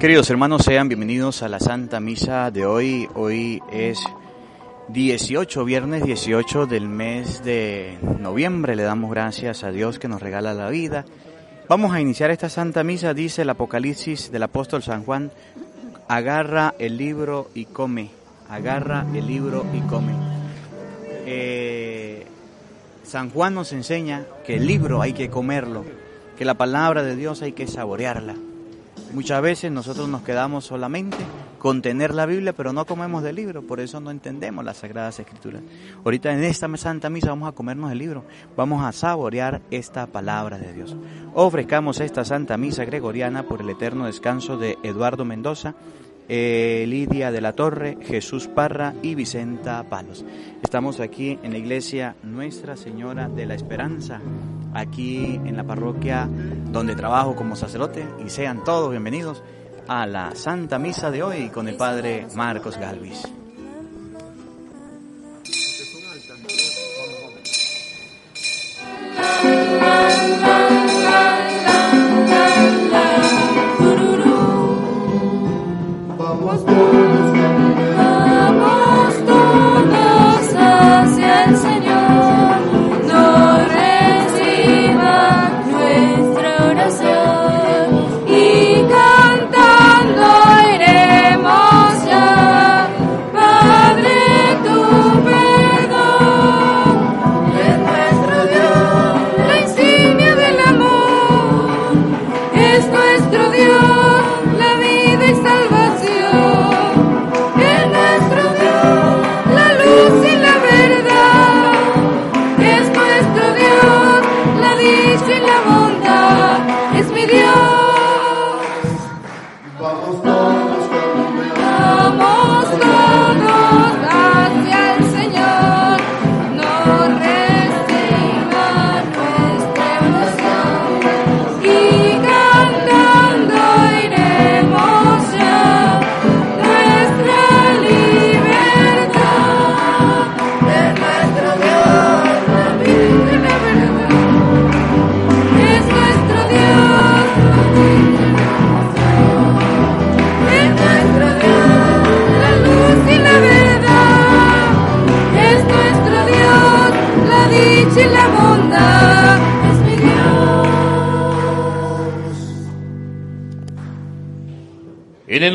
Queridos 0.00 0.30
hermanos, 0.30 0.62
sean 0.62 0.88
bienvenidos 0.88 1.42
a 1.42 1.48
la 1.50 1.60
Santa 1.60 2.00
Misa 2.00 2.50
de 2.50 2.64
hoy. 2.64 3.06
Hoy 3.14 3.60
es 3.70 4.02
18, 4.88 5.62
viernes 5.66 6.04
18 6.04 6.64
del 6.64 6.88
mes 6.88 7.44
de 7.44 7.98
noviembre. 8.18 8.76
Le 8.76 8.82
damos 8.84 9.10
gracias 9.10 9.62
a 9.62 9.70
Dios 9.70 9.98
que 9.98 10.08
nos 10.08 10.22
regala 10.22 10.54
la 10.54 10.70
vida. 10.70 11.04
Vamos 11.68 11.92
a 11.92 12.00
iniciar 12.00 12.30
esta 12.30 12.48
Santa 12.48 12.82
Misa, 12.82 13.12
dice 13.12 13.42
el 13.42 13.50
Apocalipsis 13.50 14.32
del 14.32 14.44
apóstol 14.44 14.82
San 14.82 15.04
Juan, 15.04 15.32
agarra 16.08 16.74
el 16.78 16.96
libro 16.96 17.50
y 17.52 17.66
come, 17.66 18.08
agarra 18.48 19.04
el 19.14 19.26
libro 19.26 19.66
y 19.74 19.80
come. 19.80 20.14
Eh, 21.26 22.24
San 23.02 23.28
Juan 23.28 23.54
nos 23.54 23.74
enseña 23.74 24.24
que 24.46 24.56
el 24.56 24.66
libro 24.66 25.02
hay 25.02 25.12
que 25.12 25.28
comerlo, 25.28 25.84
que 26.38 26.46
la 26.46 26.54
palabra 26.54 27.02
de 27.02 27.16
Dios 27.16 27.42
hay 27.42 27.52
que 27.52 27.66
saborearla. 27.66 28.36
Muchas 29.12 29.42
veces 29.42 29.72
nosotros 29.72 30.08
nos 30.08 30.22
quedamos 30.22 30.64
solamente 30.64 31.16
con 31.58 31.82
tener 31.82 32.14
la 32.14 32.26
Biblia, 32.26 32.52
pero 32.54 32.72
no 32.72 32.86
comemos 32.86 33.22
del 33.22 33.36
libro, 33.36 33.62
por 33.62 33.80
eso 33.80 34.00
no 34.00 34.10
entendemos 34.10 34.64
las 34.64 34.78
Sagradas 34.78 35.18
Escrituras. 35.18 35.62
Ahorita 36.04 36.32
en 36.32 36.44
esta 36.44 36.74
Santa 36.76 37.10
Misa 37.10 37.30
vamos 37.30 37.48
a 37.48 37.52
comernos 37.52 37.90
el 37.90 37.98
libro, 37.98 38.24
vamos 38.56 38.84
a 38.84 38.92
saborear 38.92 39.60
esta 39.70 40.06
palabra 40.06 40.58
de 40.58 40.72
Dios. 40.72 40.96
Ofrezcamos 41.34 42.00
esta 42.00 42.24
Santa 42.24 42.56
Misa 42.56 42.84
gregoriana 42.84 43.42
por 43.42 43.60
el 43.60 43.70
eterno 43.70 44.06
descanso 44.06 44.56
de 44.56 44.78
Eduardo 44.82 45.24
Mendoza, 45.24 45.74
eh, 46.32 46.84
Lidia 46.86 47.32
de 47.32 47.40
la 47.40 47.54
Torre, 47.54 47.98
Jesús 48.02 48.46
Parra 48.46 48.94
y 49.02 49.16
Vicenta 49.16 49.82
Palos. 49.82 50.24
Estamos 50.62 51.00
aquí 51.00 51.36
en 51.42 51.50
la 51.50 51.58
iglesia 51.58 52.14
Nuestra 52.22 52.76
Señora 52.76 53.28
de 53.28 53.46
la 53.46 53.54
Esperanza, 53.54 54.20
aquí 54.72 55.40
en 55.44 55.56
la 55.56 55.64
parroquia 55.64 56.28
donde 56.70 56.94
trabajo 56.94 57.34
como 57.34 57.56
sacerdote 57.56 58.06
y 58.24 58.30
sean 58.30 58.62
todos 58.62 58.92
bienvenidos 58.92 59.42
a 59.88 60.06
la 60.06 60.36
Santa 60.36 60.78
Misa 60.78 61.10
de 61.10 61.24
hoy 61.24 61.48
con 61.48 61.66
el 61.66 61.74
Padre 61.74 62.28
Marcos 62.36 62.78
Galvis. 62.78 63.26
En 76.52 76.58
el 76.58 77.09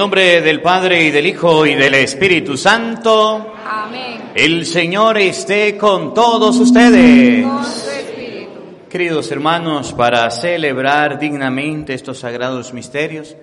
nombre 0.05 0.39
del 0.39 0.61
Padre 0.61 1.03
y 1.03 1.09
del 1.09 1.25
Hijo 1.25 1.65
y 1.65 1.73
del 1.73 1.95
Espíritu 1.95 2.55
Santo. 2.55 3.53
Amén. 3.65 4.33
El 4.35 4.63
Señor 4.67 5.17
esté 5.17 5.75
con 5.79 6.13
todos 6.13 6.59
ustedes. 6.59 7.43
Queridos 8.87 9.31
hermanos, 9.31 9.93
para 9.93 10.29
celebrar 10.29 11.17
dignamente 11.17 11.95
estos 11.95 12.19
sagrados 12.19 12.71
misterios, 12.71 13.35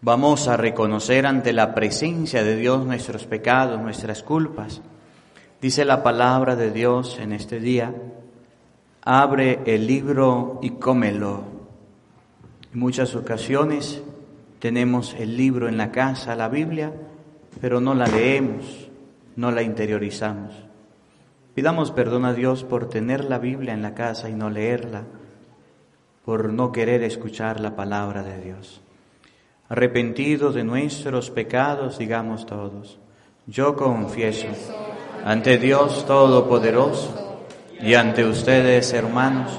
vamos 0.00 0.48
a 0.48 0.56
reconocer 0.56 1.26
ante 1.26 1.52
la 1.52 1.74
presencia 1.74 2.42
de 2.42 2.56
Dios 2.56 2.86
nuestros 2.86 3.26
pecados, 3.26 3.78
nuestras 3.78 4.22
culpas. 4.22 4.80
Dice 5.60 5.84
la 5.84 6.02
palabra 6.02 6.56
de 6.56 6.70
Dios 6.70 7.18
en 7.20 7.34
este 7.34 7.60
día, 7.60 7.92
abre 9.02 9.60
el 9.66 9.86
libro 9.86 10.58
y 10.62 10.70
cómelo. 10.70 11.44
En 12.72 12.80
muchas 12.80 13.14
ocasiones 13.14 14.02
tenemos 14.62 15.16
el 15.18 15.36
libro 15.36 15.68
en 15.68 15.76
la 15.76 15.90
casa, 15.90 16.36
la 16.36 16.48
Biblia, 16.48 16.92
pero 17.60 17.80
no 17.80 17.94
la 17.94 18.06
leemos, 18.06 18.88
no 19.34 19.50
la 19.50 19.62
interiorizamos. 19.62 20.54
Pidamos 21.52 21.90
perdón 21.90 22.24
a 22.26 22.32
Dios 22.32 22.62
por 22.62 22.88
tener 22.88 23.24
la 23.24 23.40
Biblia 23.40 23.74
en 23.74 23.82
la 23.82 23.92
casa 23.92 24.30
y 24.30 24.34
no 24.34 24.50
leerla, 24.50 25.02
por 26.24 26.52
no 26.52 26.70
querer 26.70 27.02
escuchar 27.02 27.58
la 27.58 27.74
palabra 27.74 28.22
de 28.22 28.40
Dios. 28.40 28.80
Arrepentidos 29.68 30.54
de 30.54 30.62
nuestros 30.62 31.32
pecados, 31.32 31.98
digamos 31.98 32.46
todos, 32.46 33.00
yo 33.48 33.74
confieso 33.74 34.46
ante 35.24 35.58
Dios 35.58 36.06
Todopoderoso 36.06 37.48
y 37.80 37.94
ante 37.94 38.24
ustedes, 38.24 38.92
hermanos, 38.92 39.58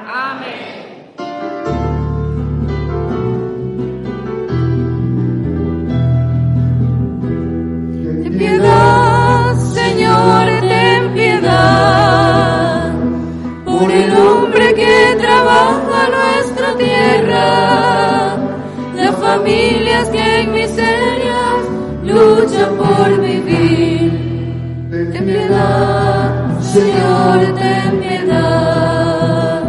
El 13.93 14.17
hombre 14.17 14.73
que 14.73 15.17
trabaja 15.19 16.09
nuestra 16.09 16.75
tierra, 16.77 18.37
las 18.95 19.15
familias 19.17 20.09
que 20.09 20.41
en 20.41 20.53
miseria 20.53 21.41
luchan 22.03 22.75
por 22.77 23.21
vivir. 23.21 24.29
Ten 24.89 25.25
piedad, 25.25 26.59
Señor, 26.61 27.39
ten 27.55 27.99
piedad, 28.01 29.63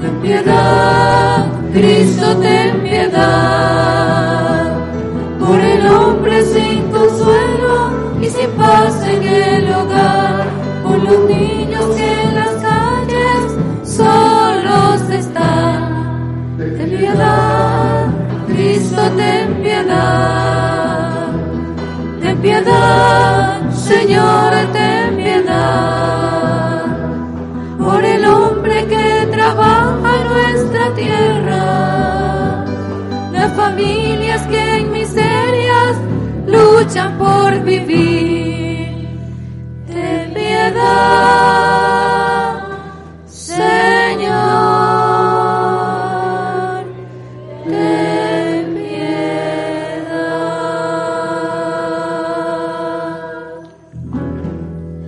ten 0.00 0.20
piedad, 0.22 1.46
Cristo, 1.72 2.36
ten 2.38 2.80
piedad 2.80 3.75
por 37.04 37.62
vivir. 37.62 39.08
Ten 39.86 40.32
piedad, 40.32 40.94
Señor. 43.26 44.36
Ten 47.64 48.74
piedad. 48.74 50.06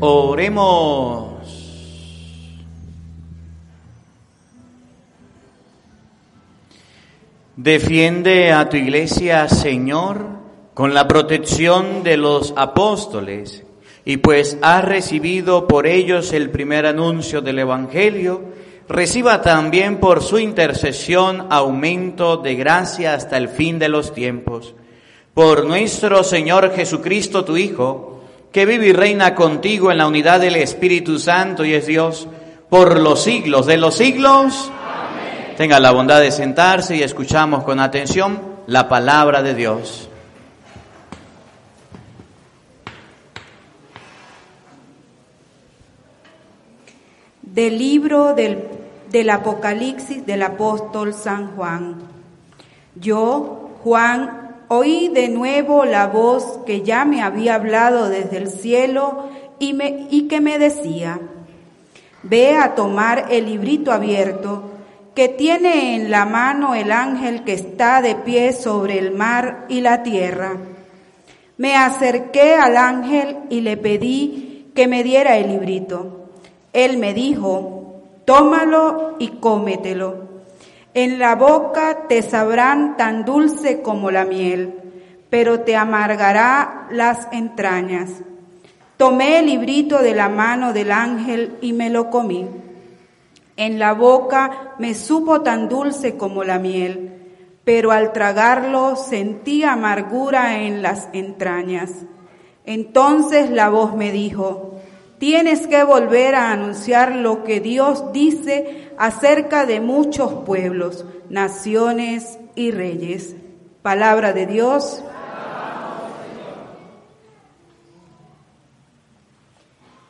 Oremos. 0.00 1.28
Defiende 7.56 8.52
a 8.52 8.68
tu 8.68 8.76
iglesia, 8.76 9.48
Señor, 9.48 10.37
con 10.78 10.94
la 10.94 11.08
protección 11.08 12.04
de 12.04 12.16
los 12.16 12.54
apóstoles, 12.56 13.64
y 14.04 14.18
pues 14.18 14.58
has 14.62 14.84
recibido 14.84 15.66
por 15.66 15.88
ellos 15.88 16.32
el 16.32 16.50
primer 16.50 16.86
anuncio 16.86 17.40
del 17.40 17.58
Evangelio, 17.58 18.42
reciba 18.88 19.42
también 19.42 19.98
por 19.98 20.22
su 20.22 20.38
intercesión 20.38 21.48
aumento 21.50 22.36
de 22.36 22.54
gracia 22.54 23.14
hasta 23.14 23.38
el 23.38 23.48
fin 23.48 23.80
de 23.80 23.88
los 23.88 24.14
tiempos. 24.14 24.76
Por 25.34 25.66
nuestro 25.66 26.22
Señor 26.22 26.72
Jesucristo, 26.72 27.44
tu 27.44 27.56
Hijo, 27.56 28.22
que 28.52 28.64
vive 28.64 28.86
y 28.86 28.92
reina 28.92 29.34
contigo 29.34 29.90
en 29.90 29.98
la 29.98 30.06
unidad 30.06 30.38
del 30.38 30.54
Espíritu 30.54 31.18
Santo 31.18 31.64
y 31.64 31.74
es 31.74 31.88
Dios, 31.88 32.28
por 32.68 33.00
los 33.00 33.20
siglos 33.24 33.66
de 33.66 33.78
los 33.78 33.96
siglos. 33.96 34.70
Tenga 35.56 35.80
la 35.80 35.90
bondad 35.90 36.20
de 36.20 36.30
sentarse 36.30 36.94
y 36.94 37.02
escuchamos 37.02 37.64
con 37.64 37.80
atención 37.80 38.40
la 38.68 38.88
palabra 38.88 39.42
de 39.42 39.56
Dios. 39.56 40.08
Del 47.58 47.76
libro 47.76 48.34
del, 48.34 48.68
del 49.10 49.30
Apocalipsis 49.30 50.24
del 50.24 50.44
apóstol 50.44 51.12
San 51.12 51.56
Juan. 51.56 51.96
Yo, 52.94 53.70
Juan, 53.82 54.58
oí 54.68 55.08
de 55.08 55.28
nuevo 55.28 55.84
la 55.84 56.06
voz 56.06 56.60
que 56.64 56.82
ya 56.82 57.04
me 57.04 57.20
había 57.20 57.56
hablado 57.56 58.10
desde 58.10 58.36
el 58.36 58.48
cielo 58.48 59.28
y, 59.58 59.72
me, 59.72 60.06
y 60.08 60.28
que 60.28 60.40
me 60.40 60.60
decía, 60.60 61.18
ve 62.22 62.54
a 62.54 62.76
tomar 62.76 63.26
el 63.28 63.46
librito 63.46 63.90
abierto 63.90 64.62
que 65.16 65.28
tiene 65.28 65.96
en 65.96 66.12
la 66.12 66.26
mano 66.26 66.76
el 66.76 66.92
ángel 66.92 67.42
que 67.42 67.54
está 67.54 68.02
de 68.02 68.14
pie 68.14 68.52
sobre 68.52 69.00
el 69.00 69.10
mar 69.10 69.66
y 69.68 69.80
la 69.80 70.04
tierra. 70.04 70.58
Me 71.56 71.74
acerqué 71.74 72.54
al 72.54 72.76
ángel 72.76 73.38
y 73.50 73.62
le 73.62 73.76
pedí 73.76 74.70
que 74.76 74.86
me 74.86 75.02
diera 75.02 75.38
el 75.38 75.48
librito. 75.48 76.17
Él 76.72 76.98
me 76.98 77.14
dijo, 77.14 78.02
tómalo 78.24 79.16
y 79.18 79.28
cómetelo. 79.28 80.28
En 80.94 81.18
la 81.18 81.34
boca 81.34 82.06
te 82.08 82.22
sabrán 82.22 82.96
tan 82.96 83.24
dulce 83.24 83.82
como 83.82 84.10
la 84.10 84.24
miel, 84.24 84.74
pero 85.30 85.60
te 85.60 85.76
amargará 85.76 86.86
las 86.90 87.28
entrañas. 87.32 88.10
Tomé 88.96 89.38
el 89.38 89.46
librito 89.46 90.02
de 90.02 90.14
la 90.14 90.28
mano 90.28 90.72
del 90.72 90.90
ángel 90.90 91.56
y 91.60 91.72
me 91.72 91.88
lo 91.88 92.10
comí. 92.10 92.48
En 93.56 93.78
la 93.78 93.92
boca 93.92 94.74
me 94.78 94.94
supo 94.94 95.42
tan 95.42 95.68
dulce 95.68 96.16
como 96.16 96.44
la 96.44 96.58
miel, 96.58 97.12
pero 97.64 97.92
al 97.92 98.12
tragarlo 98.12 98.96
sentí 98.96 99.62
amargura 99.62 100.62
en 100.62 100.82
las 100.82 101.08
entrañas. 101.12 101.92
Entonces 102.64 103.50
la 103.50 103.68
voz 103.68 103.94
me 103.94 104.10
dijo, 104.10 104.67
tienes 105.18 105.66
que 105.66 105.82
volver 105.84 106.34
a 106.34 106.52
anunciar 106.52 107.14
lo 107.14 107.44
que 107.44 107.60
Dios 107.60 108.12
dice 108.12 108.90
acerca 108.98 109.66
de 109.66 109.80
muchos 109.80 110.44
pueblos, 110.44 111.04
naciones 111.28 112.38
y 112.54 112.70
reyes. 112.70 113.36
Palabra 113.82 114.32
de 114.32 114.46
Dios. 114.46 115.02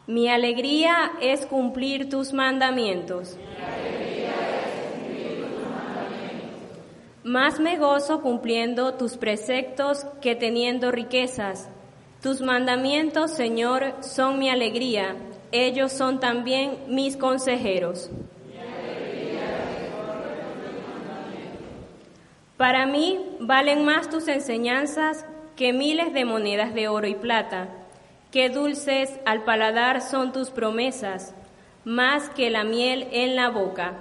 Mi 0.06 0.28
alegría 0.30 1.12
es 1.20 1.44
cumplir 1.44 2.08
tus 2.08 2.32
mandamientos. 2.32 3.36
Más 7.24 7.60
me 7.60 7.76
gozo 7.76 8.22
cumpliendo 8.22 8.94
tus 8.94 9.18
preceptos 9.18 10.06
que 10.22 10.34
teniendo 10.34 10.90
riquezas. 10.90 11.68
Tus 12.28 12.42
mandamientos, 12.42 13.30
Señor, 13.30 13.94
son 14.02 14.38
mi 14.38 14.50
alegría. 14.50 15.16
Ellos 15.50 15.92
son 15.92 16.20
también 16.20 16.76
mis 16.86 17.16
consejeros. 17.16 18.10
Para 22.58 22.84
mí 22.84 23.18
valen 23.40 23.82
más 23.82 24.10
tus 24.10 24.28
enseñanzas 24.28 25.24
que 25.56 25.72
miles 25.72 26.12
de 26.12 26.26
monedas 26.26 26.74
de 26.74 26.88
oro 26.88 27.06
y 27.06 27.14
plata. 27.14 27.68
Qué 28.30 28.50
dulces 28.50 29.18
al 29.24 29.44
paladar 29.44 30.02
son 30.02 30.30
tus 30.30 30.50
promesas, 30.50 31.34
más 31.86 32.28
que 32.28 32.50
la 32.50 32.62
miel 32.62 33.08
en 33.10 33.36
la 33.36 33.48
boca. 33.48 33.94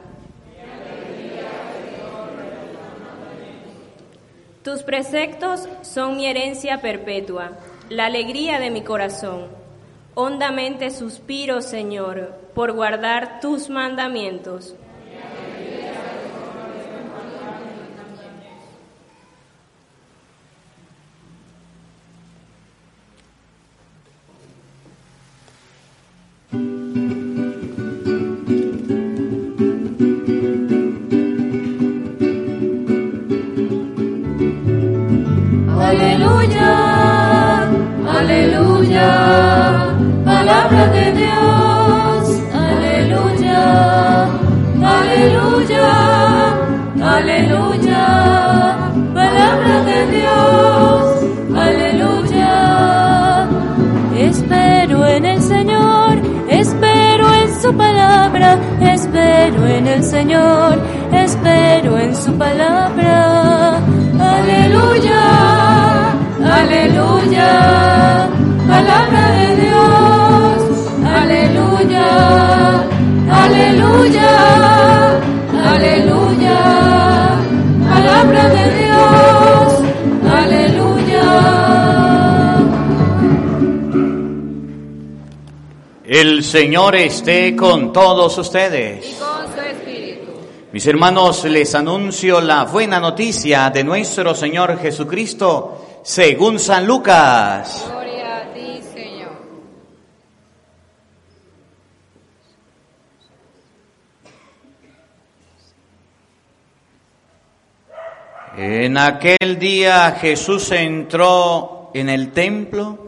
Tus 4.63 4.83
preceptos 4.83 5.69
son 5.81 6.18
mi 6.18 6.25
herencia 6.25 6.81
perpetua, 6.81 7.53
la 7.89 8.07
alegría 8.07 8.60
de 8.60 8.69
mi 8.69 8.81
corazón. 8.81 9.45
Hondamente 10.13 10.89
suspiro, 10.89 11.62
Señor, 11.62 12.34
por 12.54 12.74
guardar 12.74 13.39
tus 13.39 13.69
mandamientos. 13.69 14.75
El 59.94 60.03
Señor, 60.03 60.79
espero 61.12 61.98
en 61.98 62.15
su 62.15 62.32
palabra. 62.38 63.79
Aleluya, 64.20 65.24
aleluya, 66.44 68.29
palabra 68.67 69.32
de 69.32 69.56
Dios. 69.62 70.58
Aleluya, 71.20 72.08
aleluya, 73.32 74.34
aleluya, 75.74 76.60
palabra 77.89 78.50
de 78.50 78.65
Dios. 78.79 79.74
Aleluya. 80.41 80.98
El 86.06 86.44
Señor 86.44 86.96
esté 86.96 87.56
con 87.56 87.91
todos 87.94 88.38
ustedes. 88.38 89.26
Mis 90.77 90.86
hermanos, 90.86 91.43
les 91.46 91.74
anuncio 91.74 92.39
la 92.39 92.65
buena 92.65 93.00
noticia 93.00 93.72
de 93.72 93.84
nuestro 93.84 94.36
Señor 94.36 94.77
Jesucristo 94.77 96.01
según 96.03 96.60
San 96.60 96.86
Lucas. 96.86 97.84
Gloria 97.88 98.38
a 98.38 98.53
ti, 98.53 98.79
Señor. 98.93 99.31
En 108.55 108.98
aquel 109.00 109.57
día 109.57 110.12
Jesús 110.22 110.72
entró 110.74 111.89
en 111.96 112.07
el 112.07 112.31
templo 112.34 113.07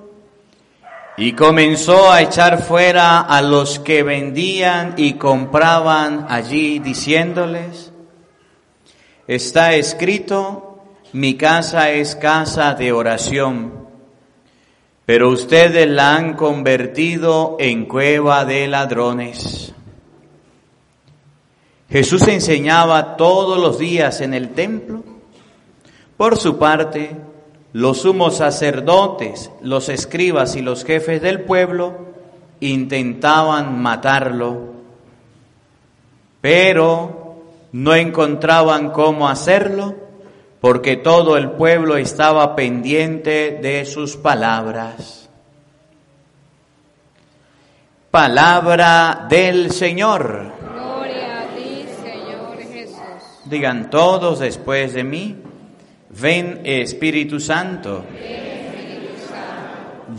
y 1.20 1.34
comenzó 1.34 2.10
a 2.10 2.22
echar 2.22 2.64
fuera 2.64 3.20
a 3.20 3.42
los 3.42 3.78
que 3.80 4.04
vendían 4.04 4.94
y 4.96 5.16
compraban 5.16 6.28
allí, 6.30 6.80
diciéndoles, 6.80 7.92
está 9.28 9.74
escrito, 9.74 10.82
mi 11.12 11.36
casa 11.36 11.92
es 11.92 12.16
casa 12.16 12.74
de 12.74 12.94
oración, 12.94 13.86
pero 15.06 15.30
ustedes 15.30 15.90
la 15.90 16.16
han 16.16 16.36
convertido 16.36 17.58
en 17.60 17.84
cueva 17.86 18.46
de 18.46 18.68
ladrones. 18.68 19.74
Jesús 21.90 22.26
enseñaba 22.30 23.18
todos 23.18 23.60
los 23.60 23.78
días 23.78 24.22
en 24.22 24.34
el 24.34 24.52
templo. 24.52 25.04
Por 26.16 26.38
su 26.38 26.58
parte, 26.58 27.18
los 27.74 28.02
sumos 28.02 28.38
sacerdotes, 28.38 29.52
los 29.62 29.90
escribas 29.90 30.56
y 30.56 30.62
los 30.62 30.84
jefes 30.84 31.22
del 31.22 31.42
pueblo 31.42 32.10
intentaban 32.60 33.82
matarlo, 33.82 34.74
pero 36.42 37.44
no 37.72 37.96
encontraban 37.96 38.90
cómo 38.90 39.30
hacerlo 39.30 39.96
porque 40.60 40.98
todo 40.98 41.38
el 41.38 41.52
pueblo 41.52 41.98
estaba 41.98 42.56
pendiente 42.56 43.60
de 43.62 43.86
sus 43.86 44.18
palabras. 44.18 45.30
Palabra 48.12 49.28
del 49.30 49.72
Señor. 49.72 50.52
Gloria 50.74 51.42
a 51.42 51.56
ti, 51.56 51.86
Señor 52.04 52.58
Jesús. 52.58 52.98
Digan 53.46 53.90
todos 53.90 54.40
después 54.40 54.94
de 54.94 55.04
mí, 55.04 55.38
ven 56.10 56.62
Espíritu 56.64 57.40
Santo. 57.40 58.04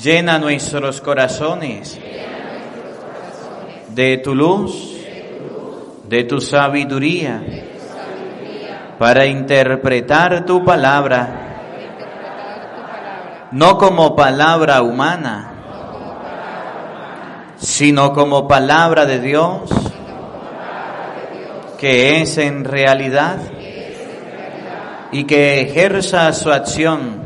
Llena 0.02 0.38
nuestros 0.38 1.00
corazones 1.00 1.98
de 3.88 4.18
tu 4.18 4.34
luz, 4.34 4.96
de 6.08 6.24
tu 6.24 6.40
sabiduría 6.40 7.42
para 8.98 9.26
interpretar 9.26 10.44
tu 10.44 10.64
palabra, 10.64 11.48
no 13.52 13.78
como 13.78 14.14
palabra 14.14 14.82
humana, 14.82 15.54
sino 17.56 18.12
como 18.12 18.46
palabra 18.46 19.06
de 19.06 19.18
Dios, 19.20 19.70
que 21.78 22.20
es 22.20 22.38
en 22.38 22.64
realidad 22.64 23.38
y 25.12 25.24
que 25.24 25.60
ejerza 25.60 26.32
su 26.32 26.50
acción 26.50 27.22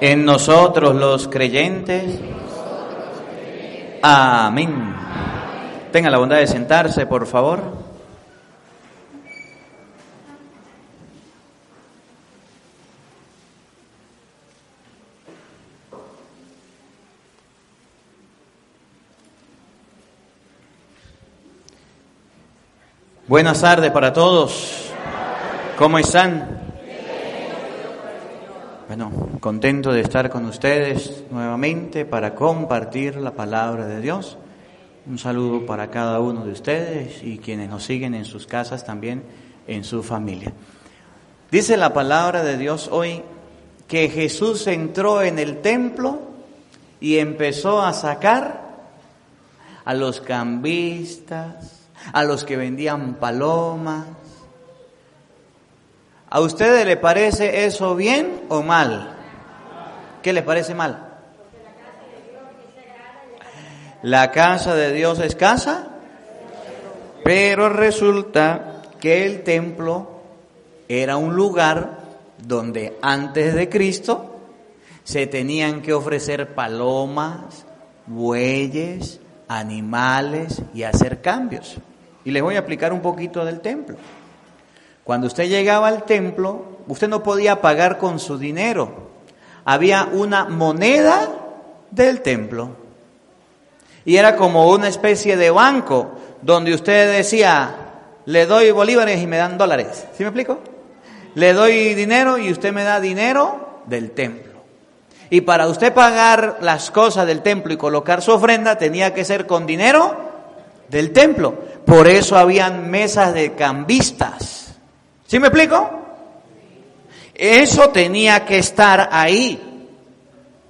en 0.00 0.24
nosotros 0.24 0.94
los 0.94 1.28
creyentes. 1.28 2.20
Amén. 4.02 4.94
Tenga 5.90 6.10
la 6.10 6.18
bondad 6.18 6.36
de 6.36 6.46
sentarse, 6.46 7.06
por 7.06 7.26
favor. 7.26 7.88
Buenas 23.26 23.60
tardes 23.60 23.90
para 23.90 24.12
todos. 24.12 24.90
¿Cómo 25.78 25.96
están? 26.00 26.58
Bueno, 28.88 29.12
contento 29.38 29.92
de 29.92 30.00
estar 30.00 30.28
con 30.28 30.44
ustedes 30.46 31.22
nuevamente 31.30 32.04
para 32.04 32.34
compartir 32.34 33.14
la 33.14 33.30
palabra 33.30 33.86
de 33.86 34.00
Dios. 34.00 34.38
Un 35.06 35.20
saludo 35.20 35.64
para 35.66 35.88
cada 35.88 36.18
uno 36.18 36.44
de 36.44 36.50
ustedes 36.50 37.22
y 37.22 37.38
quienes 37.38 37.70
nos 37.70 37.84
siguen 37.84 38.16
en 38.16 38.24
sus 38.24 38.44
casas 38.48 38.84
también, 38.84 39.22
en 39.68 39.84
su 39.84 40.02
familia. 40.02 40.52
Dice 41.48 41.76
la 41.76 41.94
palabra 41.94 42.42
de 42.42 42.58
Dios 42.58 42.88
hoy 42.90 43.22
que 43.86 44.08
Jesús 44.08 44.66
entró 44.66 45.22
en 45.22 45.38
el 45.38 45.60
templo 45.60 46.18
y 46.98 47.18
empezó 47.18 47.82
a 47.82 47.92
sacar 47.92 48.80
a 49.84 49.94
los 49.94 50.20
cambistas, 50.22 51.86
a 52.12 52.24
los 52.24 52.42
que 52.42 52.56
vendían 52.56 53.14
palomas. 53.14 54.06
¿A 56.30 56.40
ustedes 56.40 56.84
le 56.84 56.96
parece 56.96 57.64
eso 57.64 57.96
bien 57.96 58.42
o 58.48 58.62
mal? 58.62 59.16
¿Qué 60.22 60.32
les 60.32 60.44
parece 60.44 60.74
mal? 60.74 61.06
La 64.02 64.30
casa 64.30 64.74
de 64.74 64.92
Dios 64.92 65.18
es 65.20 65.34
casa, 65.34 65.88
pero 67.24 67.68
resulta 67.68 68.82
que 69.00 69.24
el 69.24 69.42
templo 69.42 70.20
era 70.86 71.16
un 71.16 71.34
lugar 71.34 71.98
donde 72.46 72.98
antes 73.02 73.54
de 73.54 73.68
Cristo 73.68 74.36
se 75.04 75.26
tenían 75.26 75.80
que 75.80 75.94
ofrecer 75.94 76.54
palomas, 76.54 77.64
bueyes, 78.06 79.18
animales 79.48 80.62
y 80.74 80.82
hacer 80.82 81.22
cambios. 81.22 81.76
Y 82.24 82.30
les 82.30 82.42
voy 82.42 82.56
a 82.56 82.58
explicar 82.58 82.92
un 82.92 83.00
poquito 83.00 83.44
del 83.44 83.60
templo. 83.60 83.96
Cuando 85.08 85.26
usted 85.26 85.48
llegaba 85.48 85.88
al 85.88 86.02
templo, 86.02 86.80
usted 86.86 87.08
no 87.08 87.22
podía 87.22 87.62
pagar 87.62 87.96
con 87.96 88.18
su 88.18 88.36
dinero. 88.36 89.08
Había 89.64 90.06
una 90.12 90.44
moneda 90.44 91.30
del 91.90 92.20
templo. 92.20 92.76
Y 94.04 94.16
era 94.16 94.36
como 94.36 94.68
una 94.68 94.86
especie 94.86 95.38
de 95.38 95.48
banco 95.48 96.10
donde 96.42 96.74
usted 96.74 97.10
decía, 97.10 97.74
le 98.26 98.44
doy 98.44 98.70
bolívares 98.70 99.22
y 99.22 99.26
me 99.26 99.38
dan 99.38 99.56
dólares. 99.56 100.04
¿Sí 100.14 100.24
me 100.24 100.26
explico? 100.26 100.58
Le 101.36 101.54
doy 101.54 101.94
dinero 101.94 102.36
y 102.36 102.52
usted 102.52 102.74
me 102.74 102.84
da 102.84 103.00
dinero 103.00 103.80
del 103.86 104.10
templo. 104.10 104.60
Y 105.30 105.40
para 105.40 105.68
usted 105.68 105.94
pagar 105.94 106.58
las 106.60 106.90
cosas 106.90 107.26
del 107.26 107.40
templo 107.40 107.72
y 107.72 107.78
colocar 107.78 108.20
su 108.20 108.32
ofrenda 108.32 108.76
tenía 108.76 109.14
que 109.14 109.24
ser 109.24 109.46
con 109.46 109.64
dinero 109.64 110.14
del 110.90 111.14
templo. 111.14 111.54
Por 111.86 112.08
eso 112.08 112.36
habían 112.36 112.90
mesas 112.90 113.32
de 113.32 113.54
cambistas. 113.54 114.67
¿Sí 115.28 115.38
me 115.38 115.48
explico? 115.48 115.90
Eso 117.34 117.90
tenía 117.90 118.46
que 118.46 118.58
estar 118.58 119.10
ahí. 119.12 119.62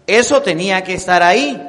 Eso 0.05 0.43
tenía 0.43 0.83
que 0.83 0.95
estar 0.95 1.23
ahí. 1.23 1.63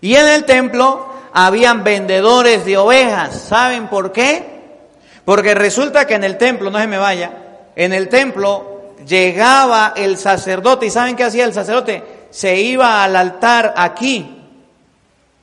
Y 0.00 0.14
en 0.14 0.26
el 0.26 0.44
templo 0.44 1.12
habían 1.34 1.84
vendedores 1.84 2.64
de 2.64 2.78
ovejas. 2.78 3.38
¿Saben 3.42 3.88
por 3.88 4.10
qué? 4.10 4.78
Porque 5.26 5.54
resulta 5.54 6.06
que 6.06 6.14
en 6.14 6.24
el 6.24 6.38
templo, 6.38 6.70
no 6.70 6.78
se 6.78 6.86
me 6.86 6.96
vaya, 6.96 7.30
en 7.76 7.92
el 7.92 8.08
templo 8.08 8.94
llegaba 9.06 9.92
el 9.94 10.16
sacerdote. 10.16 10.86
¿Y 10.86 10.90
saben 10.90 11.14
qué 11.14 11.24
hacía 11.24 11.44
el 11.44 11.52
sacerdote? 11.52 12.02
Se 12.30 12.58
iba 12.58 13.04
al 13.04 13.16
altar 13.16 13.74
aquí. 13.76 14.42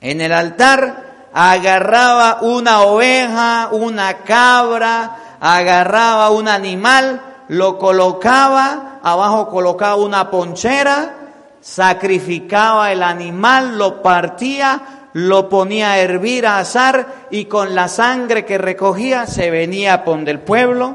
En 0.00 0.20
el 0.20 0.32
altar 0.32 1.28
agarraba 1.32 2.38
una 2.40 2.80
oveja, 2.80 3.68
una 3.70 4.18
cabra, 4.18 5.29
agarraba 5.40 6.30
un 6.30 6.48
animal, 6.48 7.22
lo 7.48 7.78
colocaba, 7.78 9.00
abajo 9.02 9.48
colocaba 9.48 9.96
una 9.96 10.30
ponchera, 10.30 11.14
sacrificaba 11.60 12.92
el 12.92 13.02
animal, 13.02 13.78
lo 13.78 14.02
partía, 14.02 15.08
lo 15.14 15.48
ponía 15.48 15.92
a 15.92 15.98
hervir, 15.98 16.46
a 16.46 16.58
asar 16.58 17.26
y 17.30 17.46
con 17.46 17.74
la 17.74 17.88
sangre 17.88 18.44
que 18.44 18.58
recogía 18.58 19.26
se 19.26 19.50
venía 19.50 20.04
por 20.04 20.20
del 20.20 20.40
pueblo 20.40 20.94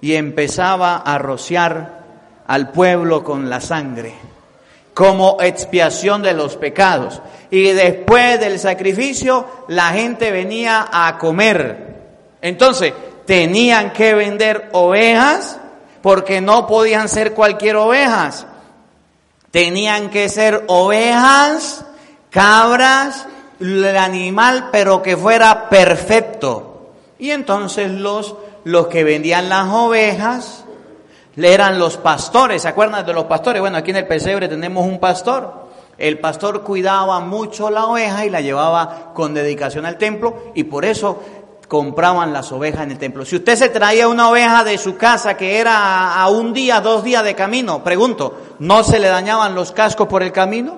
y 0.00 0.14
empezaba 0.14 0.96
a 0.96 1.18
rociar 1.18 2.02
al 2.46 2.70
pueblo 2.70 3.22
con 3.22 3.48
la 3.48 3.60
sangre 3.60 4.14
como 4.94 5.38
expiación 5.40 6.22
de 6.22 6.34
los 6.34 6.56
pecados. 6.56 7.22
Y 7.50 7.62
después 7.72 8.40
del 8.40 8.58
sacrificio 8.58 9.46
la 9.68 9.88
gente 9.90 10.30
venía 10.30 10.88
a 10.90 11.18
comer. 11.18 11.92
Entonces, 12.40 12.92
tenían 13.26 13.92
que 13.92 14.14
vender 14.14 14.68
ovejas 14.72 15.58
porque 16.02 16.40
no 16.40 16.66
podían 16.66 17.08
ser 17.08 17.34
cualquier 17.34 17.76
ovejas. 17.76 18.46
Tenían 19.50 20.10
que 20.10 20.28
ser 20.28 20.64
ovejas, 20.66 21.84
cabras, 22.30 23.26
el 23.60 23.96
animal, 23.96 24.70
pero 24.72 25.02
que 25.02 25.16
fuera 25.16 25.68
perfecto. 25.68 26.90
Y 27.18 27.30
entonces 27.30 27.90
los, 27.90 28.34
los 28.64 28.88
que 28.88 29.04
vendían 29.04 29.48
las 29.48 29.68
ovejas 29.68 30.64
eran 31.36 31.78
los 31.78 31.96
pastores. 31.96 32.62
¿Se 32.62 32.68
acuerdan 32.68 33.06
de 33.06 33.12
los 33.12 33.24
pastores? 33.24 33.60
Bueno, 33.60 33.78
aquí 33.78 33.90
en 33.90 33.98
el 33.98 34.06
pesebre 34.06 34.48
tenemos 34.48 34.84
un 34.86 34.98
pastor. 34.98 35.62
El 35.98 36.18
pastor 36.18 36.62
cuidaba 36.62 37.20
mucho 37.20 37.70
la 37.70 37.86
oveja 37.86 38.26
y 38.26 38.30
la 38.30 38.40
llevaba 38.40 39.12
con 39.14 39.34
dedicación 39.34 39.86
al 39.86 39.98
templo 39.98 40.52
y 40.54 40.64
por 40.64 40.84
eso 40.84 41.22
compraban 41.72 42.34
las 42.34 42.52
ovejas 42.52 42.82
en 42.82 42.90
el 42.90 42.98
templo. 42.98 43.24
Si 43.24 43.36
usted 43.36 43.56
se 43.56 43.70
traía 43.70 44.06
una 44.06 44.28
oveja 44.28 44.62
de 44.62 44.76
su 44.76 44.98
casa 44.98 45.38
que 45.38 45.58
era 45.58 46.20
a 46.20 46.28
un 46.28 46.52
día, 46.52 46.82
dos 46.82 47.02
días 47.02 47.24
de 47.24 47.34
camino, 47.34 47.82
pregunto, 47.82 48.38
¿no 48.58 48.84
se 48.84 48.98
le 48.98 49.08
dañaban 49.08 49.54
los 49.54 49.72
cascos 49.72 50.06
por 50.06 50.22
el 50.22 50.32
camino? 50.32 50.76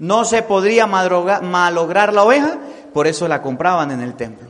¿No 0.00 0.24
se 0.24 0.42
podría 0.42 0.88
malograr 0.88 2.12
la 2.12 2.24
oveja? 2.24 2.58
Por 2.92 3.06
eso 3.06 3.28
la 3.28 3.40
compraban 3.42 3.92
en 3.92 4.00
el 4.00 4.14
templo. 4.14 4.48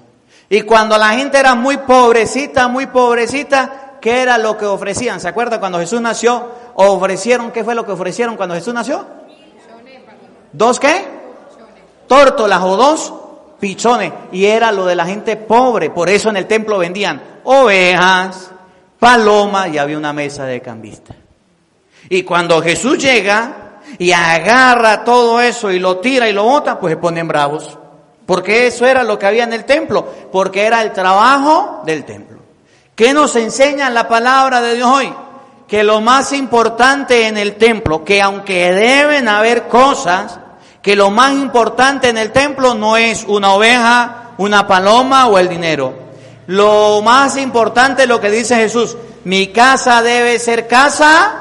Y 0.48 0.62
cuando 0.62 0.96
la 0.96 1.10
gente 1.10 1.38
era 1.38 1.54
muy 1.54 1.76
pobrecita, 1.76 2.66
muy 2.66 2.86
pobrecita, 2.86 3.80
¿Qué 4.00 4.22
era 4.22 4.38
lo 4.38 4.56
que 4.56 4.64
ofrecían? 4.66 5.18
¿Se 5.18 5.28
acuerda 5.28 5.60
cuando 5.60 5.78
Jesús 5.78 5.98
nació? 5.98 6.46
Ofrecieron, 6.74 7.50
¿qué 7.52 7.64
fue 7.64 7.74
lo 7.74 7.86
que 7.86 7.92
ofrecieron 7.92 8.36
cuando 8.36 8.54
Jesús 8.54 8.72
nació? 8.72 9.04
¿Dos 10.52 10.78
qué? 10.78 11.06
Tórtolas 12.06 12.62
o 12.62 12.76
dos 12.76 13.14
pichones. 13.64 14.12
Y 14.30 14.44
era 14.44 14.70
lo 14.70 14.84
de 14.84 14.94
la 14.94 15.06
gente 15.06 15.36
pobre. 15.36 15.88
Por 15.88 16.10
eso 16.10 16.28
en 16.28 16.36
el 16.36 16.46
templo 16.46 16.76
vendían 16.76 17.40
ovejas, 17.44 18.50
palomas 18.98 19.72
y 19.72 19.78
había 19.78 19.96
una 19.96 20.12
mesa 20.12 20.44
de 20.44 20.60
cambista. 20.60 21.14
Y 22.10 22.24
cuando 22.24 22.60
Jesús 22.60 22.98
llega 22.98 23.80
y 23.96 24.12
agarra 24.12 25.02
todo 25.02 25.40
eso 25.40 25.72
y 25.72 25.78
lo 25.78 25.96
tira 25.96 26.28
y 26.28 26.34
lo 26.34 26.44
bota, 26.44 26.78
pues 26.78 26.92
se 26.92 26.98
ponen 26.98 27.26
bravos. 27.26 27.78
Porque 28.26 28.66
eso 28.66 28.84
era 28.84 29.02
lo 29.02 29.18
que 29.18 29.24
había 29.24 29.44
en 29.44 29.54
el 29.54 29.64
templo, 29.64 30.06
porque 30.30 30.66
era 30.66 30.82
el 30.82 30.92
trabajo 30.92 31.80
del 31.86 32.04
templo. 32.04 32.40
¿Qué 32.94 33.14
nos 33.14 33.34
enseña 33.34 33.88
la 33.88 34.06
palabra 34.06 34.60
de 34.60 34.74
Dios 34.74 34.90
hoy? 34.90 35.10
Que 35.66 35.82
lo 35.82 36.02
más 36.02 36.34
importante 36.34 37.28
en 37.28 37.38
el 37.38 37.54
templo, 37.54 38.04
que 38.04 38.20
aunque 38.20 38.74
deben 38.74 39.26
haber 39.26 39.68
cosas, 39.68 40.38
que 40.84 40.94
lo 40.96 41.10
más 41.10 41.32
importante 41.32 42.10
en 42.10 42.18
el 42.18 42.30
templo 42.30 42.74
no 42.74 42.98
es 42.98 43.24
una 43.26 43.54
oveja, 43.54 44.32
una 44.36 44.66
paloma 44.66 45.28
o 45.28 45.38
el 45.38 45.48
dinero. 45.48 45.94
Lo 46.46 47.00
más 47.02 47.38
importante 47.38 48.02
es 48.02 48.08
lo 48.08 48.20
que 48.20 48.30
dice 48.30 48.56
Jesús, 48.56 48.94
mi 49.24 49.46
casa 49.46 50.02
debe 50.02 50.38
ser 50.38 50.68
casa 50.68 51.36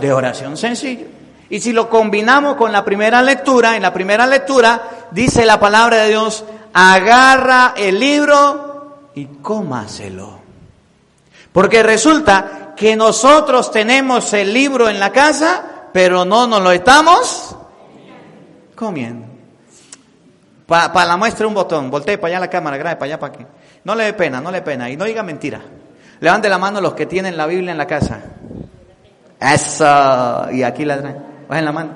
de 0.00 0.12
oración 0.12 0.56
sencillo. 0.56 1.06
Y 1.50 1.58
si 1.58 1.72
lo 1.72 1.90
combinamos 1.90 2.54
con 2.54 2.70
la 2.70 2.84
primera 2.84 3.20
lectura, 3.20 3.74
en 3.74 3.82
la 3.82 3.92
primera 3.92 4.28
lectura 4.28 5.08
dice 5.10 5.44
la 5.44 5.58
palabra 5.58 5.96
de 6.04 6.10
Dios, 6.10 6.44
agarra 6.72 7.74
el 7.76 7.98
libro 7.98 9.08
y 9.16 9.26
cómaselo. 9.42 10.38
Porque 11.52 11.82
resulta 11.82 12.74
que 12.76 12.94
nosotros 12.94 13.72
tenemos 13.72 14.32
el 14.34 14.54
libro 14.54 14.88
en 14.88 15.00
la 15.00 15.10
casa, 15.10 15.64
pero 15.92 16.24
no 16.24 16.46
nos 16.46 16.62
lo 16.62 16.70
estamos 16.70 17.56
comiendo. 18.74 19.26
Para 20.66 21.04
la 21.04 21.16
muestra 21.16 21.46
un 21.46 21.54
botón, 21.54 21.90
voltee 21.90 22.16
para 22.16 22.28
allá 22.34 22.40
la 22.40 22.50
cámara, 22.50 22.76
grabe 22.76 22.96
para 22.96 23.06
allá 23.06 23.20
para 23.20 23.32
que. 23.32 23.46
No 23.84 23.94
le 23.94 24.04
dé 24.04 24.12
pena, 24.14 24.40
no 24.40 24.50
le 24.50 24.58
dé 24.58 24.62
pena. 24.62 24.88
Y 24.88 24.96
no 24.96 25.04
diga 25.04 25.22
mentira. 25.22 25.60
Levante 26.20 26.48
la 26.48 26.58
mano 26.58 26.80
los 26.80 26.94
que 26.94 27.06
tienen 27.06 27.36
la 27.36 27.46
Biblia 27.46 27.72
en 27.72 27.78
la 27.78 27.86
casa. 27.86 28.20
Eso. 29.40 30.50
Y 30.52 30.62
aquí 30.62 30.84
la 30.84 30.98
traen. 30.98 31.18
Bajen 31.48 31.64
la 31.64 31.72
mano. 31.72 31.90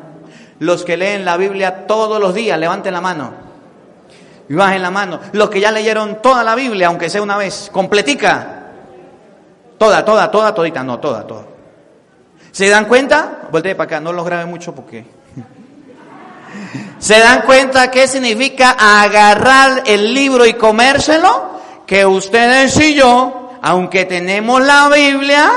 Los 0.59 0.85
que 0.85 0.97
leen 0.97 1.25
la 1.25 1.37
Biblia 1.37 1.87
todos 1.87 2.21
los 2.21 2.35
días, 2.35 2.59
levanten 2.59 2.93
la 2.93 3.01
mano. 3.01 3.33
Y 4.49 4.55
bajen 4.55 4.83
la 4.83 4.91
mano. 4.91 5.21
Los 5.33 5.49
que 5.49 5.61
ya 5.61 5.71
leyeron 5.71 6.21
toda 6.21 6.43
la 6.43 6.55
Biblia, 6.55 6.89
aunque 6.89 7.09
sea 7.09 7.23
una 7.23 7.37
vez, 7.37 7.71
completica. 7.73 8.65
Toda, 9.79 10.05
toda, 10.05 10.31
toda, 10.31 10.55
todita. 10.55 10.83
No, 10.83 10.99
toda, 10.99 11.27
toda. 11.27 11.45
¿Se 12.51 12.69
dan 12.69 12.87
cuenta? 12.87 13.49
Voltee 13.51 13.75
para 13.75 13.85
acá, 13.85 14.01
no 14.01 14.13
los 14.13 14.25
grabe 14.25 14.47
mucho 14.47 14.75
porque... 14.75 15.05
¿Se 16.99 17.19
dan 17.19 17.43
cuenta 17.43 17.91
qué 17.91 18.09
significa 18.09 18.77
agarrar 18.79 19.83
el 19.87 20.15
libro 20.15 20.47
y 20.47 20.55
comérselo? 20.55 21.57
Que 21.87 22.05
ustedes 22.05 22.79
y 22.81 22.95
yo, 22.95 23.51
aunque 23.63 24.05
tenemos 24.05 24.63
la 24.63 24.89
Biblia, 24.89 25.51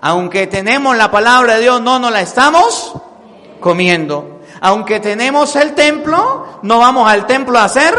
aunque 0.00 0.46
tenemos 0.46 0.96
la 0.96 1.10
palabra 1.10 1.56
de 1.56 1.62
Dios, 1.62 1.80
no 1.80 1.98
nos 1.98 2.10
la 2.10 2.20
estamos 2.20 2.94
comiendo. 3.60 4.40
Aunque 4.60 4.98
tenemos 4.98 5.54
el 5.56 5.74
templo, 5.74 6.60
no 6.62 6.78
vamos 6.78 7.10
al 7.10 7.26
templo 7.26 7.58
a 7.58 7.64
hacer 7.64 7.94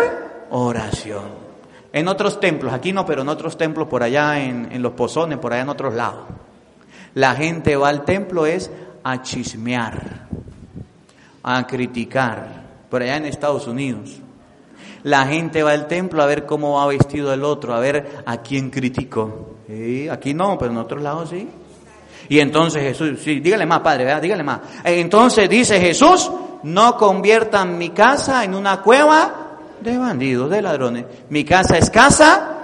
oración. 0.50 1.40
En 1.92 2.08
otros 2.08 2.40
templos, 2.40 2.74
aquí 2.74 2.92
no, 2.92 3.06
pero 3.06 3.22
en 3.22 3.30
otros 3.30 3.58
templos 3.58 3.88
por 3.88 4.04
allá, 4.04 4.40
en, 4.40 4.70
en 4.72 4.82
los 4.82 4.94
pozones, 4.94 5.38
por 5.40 5.54
allá 5.54 5.64
en 5.64 5.70
otros 5.70 5.94
lados. 5.94 6.26
La 7.14 7.34
gente 7.34 7.76
va 7.76 7.90
al 7.90 8.06
templo 8.06 8.46
es 8.46 8.70
a 9.04 9.22
chismear, 9.22 10.28
a 11.44 11.66
criticar, 11.68 12.64
por 12.90 13.02
allá 13.02 13.18
en 13.18 13.26
Estados 13.26 13.68
Unidos. 13.68 14.20
La 15.04 15.26
gente 15.26 15.64
va 15.64 15.72
al 15.72 15.88
templo 15.88 16.22
a 16.22 16.26
ver 16.26 16.46
cómo 16.46 16.74
va 16.74 16.88
vestido 16.88 17.34
el 17.34 17.44
otro, 17.44 17.74
a 17.74 17.80
ver 17.80 18.24
a 18.26 18.38
quién 18.38 18.70
criticó. 18.70 19.56
Aquí 20.12 20.34
no, 20.34 20.58
pero 20.58 20.72
en 20.72 20.78
otros 20.78 21.02
lados 21.02 21.30
sí. 21.30 21.48
Y 22.28 22.40
entonces 22.40 22.84
Jesús, 22.84 23.20
sí, 23.24 23.40
dígale 23.40 23.66
más, 23.66 23.80
Padre, 23.80 24.06
¿verdad? 24.06 24.22
dígale 24.22 24.44
más. 24.44 24.60
Entonces 24.84 25.50
dice 25.50 25.80
Jesús, 25.80 26.30
no 26.64 26.98
conviertan 26.98 27.78
mi 27.78 27.90
casa 27.90 28.44
en 28.44 28.54
una 28.54 28.82
cueva 28.82 29.50
de 29.80 29.98
bandidos, 29.98 30.50
de 30.50 30.62
ladrones. 30.62 31.06
Mi 31.30 31.44
casa 31.46 31.78
es 31.78 31.90
casa 31.90 32.58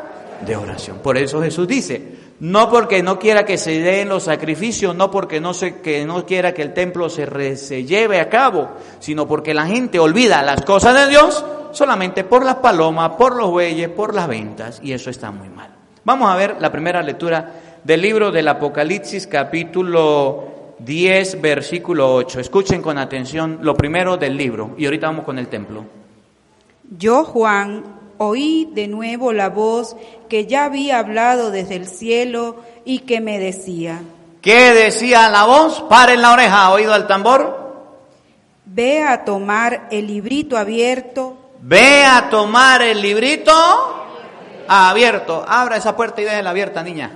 de 0.46 0.56
oración. 0.56 1.00
Por 1.00 1.18
eso 1.18 1.42
Jesús 1.42 1.68
dice, 1.68 2.15
no 2.40 2.70
porque 2.70 3.02
no 3.02 3.18
quiera 3.18 3.46
que 3.46 3.58
se 3.58 3.80
den 3.80 4.10
los 4.10 4.24
sacrificios, 4.24 4.96
no 4.96 5.10
porque 5.10 5.40
no, 5.40 5.54
se, 5.54 5.82
que 5.82 6.06
no 6.06 6.26
quiera 6.26 6.54
que 6.54 6.62
el 6.62 6.74
templo 6.74 7.10
se, 7.10 7.56
se 7.56 7.86
lleve 7.86 8.20
a 8.20 8.30
cabo, 8.30 8.70
sino 9.00 9.28
porque 9.28 9.54
la 9.54 9.66
gente 9.66 10.00
olvida 10.00 10.44
las 10.44 10.62
cosas 10.62 10.96
de 10.96 11.10
Dios 11.10 11.44
solamente 11.72 12.24
por 12.24 12.46
las 12.46 12.56
palomas, 12.56 13.12
por 13.12 13.36
los 13.36 13.52
bueyes, 13.52 13.90
por 13.90 14.14
las 14.14 14.28
ventas, 14.28 14.80
y 14.82 14.94
eso 14.94 15.10
está 15.10 15.32
muy 15.32 15.50
mal. 15.50 15.70
Vamos 16.04 16.30
a 16.30 16.36
ver 16.36 16.58
la 16.60 16.72
primera 16.72 17.02
lectura 17.02 17.54
del 17.84 18.02
libro 18.02 18.32
del 18.32 18.48
Apocalipsis 18.48 19.28
capítulo 19.28 20.56
10 20.80 21.42
versículo 21.42 22.14
8. 22.16 22.40
Escuchen 22.40 22.82
con 22.82 22.98
atención 22.98 23.60
lo 23.62 23.76
primero 23.76 24.18
del 24.18 24.38
libro 24.38 24.76
y 24.78 24.86
ahorita 24.86 25.08
vamos 25.08 25.26
con 25.26 25.40
el 25.40 25.48
templo. 25.48 25.86
Yo, 26.98 27.24
Juan, 27.24 27.84
oí 28.18 28.70
de 28.74 28.88
nuevo 28.88 29.34
la 29.34 29.50
voz 29.50 29.96
que 30.36 30.48
ya 30.48 30.66
había 30.66 31.00
hablado 31.00 31.50
desde 31.50 31.78
el 31.78 31.88
cielo 31.88 32.58
y 32.84 33.00
que 33.00 33.22
me 33.22 33.40
decía. 33.40 34.02
¿Qué 34.42 34.74
decía 34.74 35.30
la 35.30 35.46
voz? 35.46 35.86
Paren 35.90 36.22
la 36.22 36.34
oreja, 36.34 36.74
oído 36.74 36.94
al 36.94 37.08
tambor. 37.08 37.88
Ve 38.66 39.02
a 39.02 39.24
tomar 39.24 39.88
el 39.92 40.08
librito 40.08 40.58
abierto. 40.58 41.38
Ve 41.62 42.04
a 42.04 42.30
tomar 42.30 42.82
el 42.82 43.02
librito 43.02 43.54
abierto. 44.68 45.46
Abra 45.48 45.78
esa 45.78 45.96
puerta 45.96 46.20
y 46.20 46.26
déjela 46.26 46.50
abierta, 46.50 46.84
niña. 46.84 47.12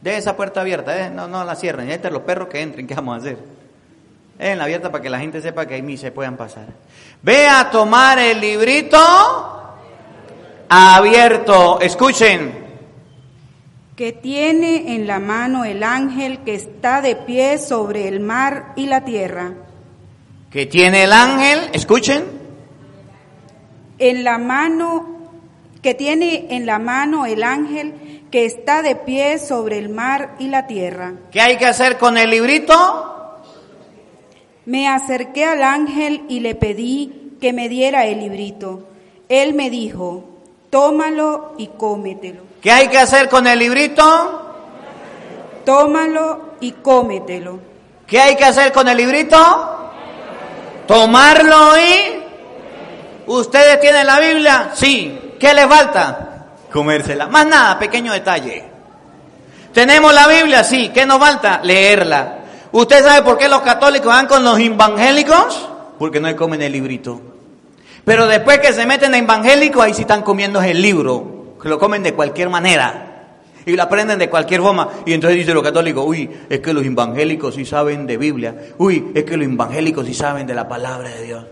De 0.00 0.16
esa 0.16 0.34
puerta 0.34 0.62
abierta, 0.62 0.98
¿eh? 0.98 1.10
no, 1.10 1.28
no 1.28 1.44
la 1.44 1.54
cierren. 1.54 1.86
Ya 1.86 2.10
los 2.10 2.22
perros 2.22 2.48
que 2.48 2.60
entren, 2.60 2.88
¿qué 2.88 2.94
vamos 2.96 3.14
a 3.14 3.18
hacer? 3.18 3.38
la 4.36 4.64
abierta 4.64 4.90
para 4.90 5.00
que 5.00 5.10
la 5.10 5.20
gente 5.20 5.40
sepa 5.40 5.64
que 5.64 5.74
ahí 5.74 5.96
se 5.96 6.10
puedan 6.10 6.36
pasar. 6.36 6.66
Ve 7.22 7.46
a 7.46 7.70
tomar 7.70 8.18
el 8.18 8.40
librito 8.40 8.98
abierto. 10.68 11.78
Escuchen. 11.80 12.63
Que 13.96 14.12
tiene 14.12 14.94
en 14.94 15.06
la 15.06 15.20
mano 15.20 15.64
el 15.64 15.82
ángel 15.84 16.40
que 16.40 16.54
está 16.54 17.00
de 17.00 17.14
pie 17.14 17.58
sobre 17.58 18.08
el 18.08 18.20
mar 18.20 18.72
y 18.76 18.86
la 18.86 19.04
tierra. 19.04 19.52
Que 20.50 20.66
tiene 20.66 21.04
el 21.04 21.12
ángel, 21.12 21.70
escuchen. 21.72 22.24
En 23.98 24.24
la 24.24 24.38
mano, 24.38 25.30
que 25.80 25.94
tiene 25.94 26.46
en 26.50 26.66
la 26.66 26.80
mano 26.80 27.24
el 27.26 27.44
ángel 27.44 27.94
que 28.32 28.46
está 28.46 28.82
de 28.82 28.96
pie 28.96 29.38
sobre 29.38 29.78
el 29.78 29.90
mar 29.90 30.34
y 30.40 30.48
la 30.48 30.66
tierra. 30.66 31.14
¿Qué 31.30 31.40
hay 31.40 31.56
que 31.56 31.66
hacer 31.66 31.98
con 31.98 32.18
el 32.18 32.30
librito? 32.30 33.40
Me 34.66 34.88
acerqué 34.88 35.44
al 35.44 35.62
ángel 35.62 36.22
y 36.28 36.40
le 36.40 36.56
pedí 36.56 37.36
que 37.40 37.52
me 37.52 37.68
diera 37.68 38.06
el 38.06 38.18
librito. 38.18 38.88
Él 39.28 39.54
me 39.54 39.70
dijo, 39.70 40.24
tómalo 40.70 41.54
y 41.58 41.68
cómetelo. 41.68 42.53
¿Qué 42.64 42.72
hay 42.72 42.88
que 42.88 42.96
hacer 42.96 43.28
con 43.28 43.46
el 43.46 43.58
librito? 43.58 44.56
Tómalo 45.66 46.54
y 46.60 46.72
cómetelo. 46.72 47.58
¿Qué 48.06 48.18
hay 48.18 48.36
que 48.36 48.44
hacer 48.46 48.72
con 48.72 48.88
el 48.88 48.96
librito? 48.96 49.90
Tomarlo 50.86 51.76
y... 51.76 52.22
¿Ustedes 53.26 53.78
tienen 53.80 54.06
la 54.06 54.18
Biblia? 54.18 54.70
Sí. 54.72 55.34
¿Qué 55.38 55.52
les 55.52 55.66
falta? 55.66 56.46
comérsela. 56.72 57.26
Más 57.26 57.46
nada, 57.46 57.78
pequeño 57.78 58.14
detalle. 58.14 58.64
¿Tenemos 59.74 60.14
la 60.14 60.26
Biblia? 60.26 60.64
Sí. 60.64 60.88
¿Qué 60.88 61.04
nos 61.04 61.18
falta? 61.18 61.60
Leerla. 61.62 62.38
¿Usted 62.72 63.04
sabe 63.04 63.20
por 63.20 63.36
qué 63.36 63.46
los 63.46 63.60
católicos 63.60 64.06
van 64.06 64.26
con 64.26 64.42
los 64.42 64.58
evangélicos? 64.58 65.68
Porque 65.98 66.18
no 66.18 66.34
comen 66.34 66.62
el 66.62 66.72
librito. 66.72 67.20
Pero 68.06 68.26
después 68.26 68.58
que 68.60 68.72
se 68.72 68.86
meten 68.86 69.14
en 69.14 69.24
evangélicos, 69.24 69.84
ahí 69.84 69.92
sí 69.92 70.00
están 70.00 70.22
comiendo 70.22 70.62
el 70.62 70.80
libro, 70.80 71.43
lo 71.68 71.78
comen 71.78 72.02
de 72.02 72.14
cualquier 72.14 72.48
manera. 72.48 73.10
Y 73.66 73.72
lo 73.76 73.82
aprenden 73.82 74.18
de 74.18 74.28
cualquier 74.28 74.60
forma. 74.60 74.88
Y 75.06 75.12
entonces 75.14 75.38
dice 75.38 75.54
los 75.54 75.62
católicos, 75.62 76.04
uy, 76.06 76.30
es 76.50 76.60
que 76.60 76.74
los 76.74 76.84
evangélicos 76.84 77.54
sí 77.54 77.64
saben 77.64 78.06
de 78.06 78.18
Biblia. 78.18 78.54
Uy, 78.78 79.12
es 79.14 79.24
que 79.24 79.36
los 79.36 79.46
evangélicos 79.46 80.06
sí 80.06 80.12
saben 80.14 80.46
de 80.46 80.54
la 80.54 80.68
palabra 80.68 81.08
de 81.08 81.22
Dios 81.22 81.44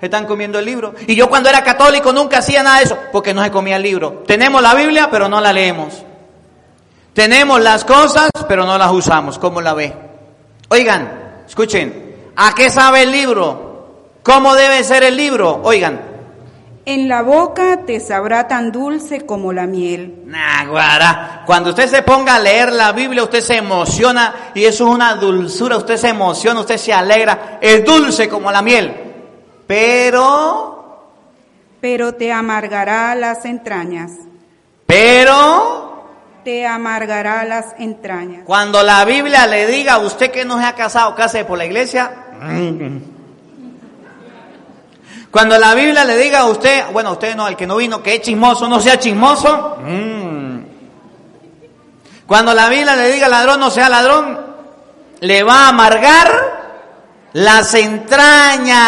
están 0.00 0.26
comiendo 0.26 0.58
el 0.58 0.64
libro. 0.64 0.94
Y 1.06 1.14
yo 1.14 1.28
cuando 1.28 1.48
era 1.48 1.62
católico 1.62 2.12
nunca 2.12 2.38
hacía 2.38 2.62
nada 2.62 2.78
de 2.78 2.84
eso, 2.84 2.98
porque 3.12 3.34
no 3.34 3.42
se 3.42 3.50
comía 3.50 3.76
el 3.76 3.82
libro. 3.82 4.22
Tenemos 4.26 4.62
la 4.62 4.74
Biblia, 4.74 5.08
pero 5.10 5.28
no 5.28 5.40
la 5.40 5.52
leemos. 5.52 6.02
Tenemos 7.12 7.60
las 7.60 7.84
cosas, 7.84 8.30
pero 8.48 8.66
no 8.66 8.76
las 8.76 8.92
usamos. 8.92 9.38
¿Cómo 9.38 9.60
la 9.60 9.74
ve? 9.74 9.94
Oigan, 10.68 11.42
escuchen, 11.46 12.14
¿a 12.36 12.54
qué 12.54 12.70
sabe 12.70 13.02
el 13.02 13.12
libro? 13.12 14.16
¿Cómo 14.22 14.54
debe 14.54 14.82
ser 14.84 15.02
el 15.04 15.16
libro? 15.16 15.60
Oigan. 15.62 16.15
En 16.88 17.08
la 17.08 17.22
boca 17.22 17.80
te 17.84 17.98
sabrá 17.98 18.46
tan 18.46 18.70
dulce 18.70 19.26
como 19.26 19.52
la 19.52 19.66
miel. 19.66 20.22
Naguara. 20.24 21.42
Cuando 21.44 21.70
usted 21.70 21.88
se 21.88 22.02
ponga 22.02 22.36
a 22.36 22.38
leer 22.40 22.72
la 22.72 22.92
Biblia, 22.92 23.24
usted 23.24 23.40
se 23.40 23.56
emociona 23.56 24.52
y 24.54 24.64
eso 24.64 24.86
es 24.88 24.94
una 24.94 25.16
dulzura. 25.16 25.76
Usted 25.78 25.96
se 25.96 26.10
emociona, 26.10 26.60
usted 26.60 26.76
se 26.78 26.92
alegra. 26.92 27.58
Es 27.60 27.84
dulce 27.84 28.28
como 28.28 28.52
la 28.52 28.62
miel. 28.62 28.94
pero, 29.66 31.02
pero 31.80 32.14
te 32.14 32.32
amargará 32.32 33.14
las 33.16 33.44
entrañas. 33.44 34.12
pero, 34.86 36.04
Te 36.44 36.64
amargará 36.64 37.42
las 37.44 37.74
entrañas. 37.80 38.44
cuando 38.46 38.80
la 38.84 39.04
Biblia 39.04 39.48
le 39.48 39.66
diga 39.66 39.94
a 39.94 39.98
usted 39.98 40.30
que 40.30 40.44
no 40.44 40.56
se 40.60 40.64
ha 40.64 40.74
casado, 40.76 41.16
case 41.16 41.44
por 41.44 41.58
la 41.58 41.64
iglesia. 41.64 42.12
Cuando 45.36 45.58
la 45.58 45.74
Biblia 45.74 46.02
le 46.02 46.16
diga 46.16 46.38
a 46.38 46.44
usted, 46.46 46.84
bueno, 46.92 47.12
usted 47.12 47.36
no, 47.36 47.46
el 47.46 47.56
que 47.56 47.66
no 47.66 47.76
vino, 47.76 48.02
que 48.02 48.14
es 48.14 48.22
chismoso, 48.22 48.70
no 48.70 48.80
sea 48.80 48.98
chismoso. 48.98 49.76
Mm. 49.84 50.60
Cuando 52.26 52.54
la 52.54 52.70
Biblia 52.70 52.96
le 52.96 53.12
diga 53.12 53.28
ladrón, 53.28 53.60
no 53.60 53.70
sea 53.70 53.90
ladrón, 53.90 54.40
le 55.20 55.42
va 55.42 55.66
a 55.66 55.68
amargar 55.68 56.32
las 57.34 57.74
entrañas. 57.74 58.78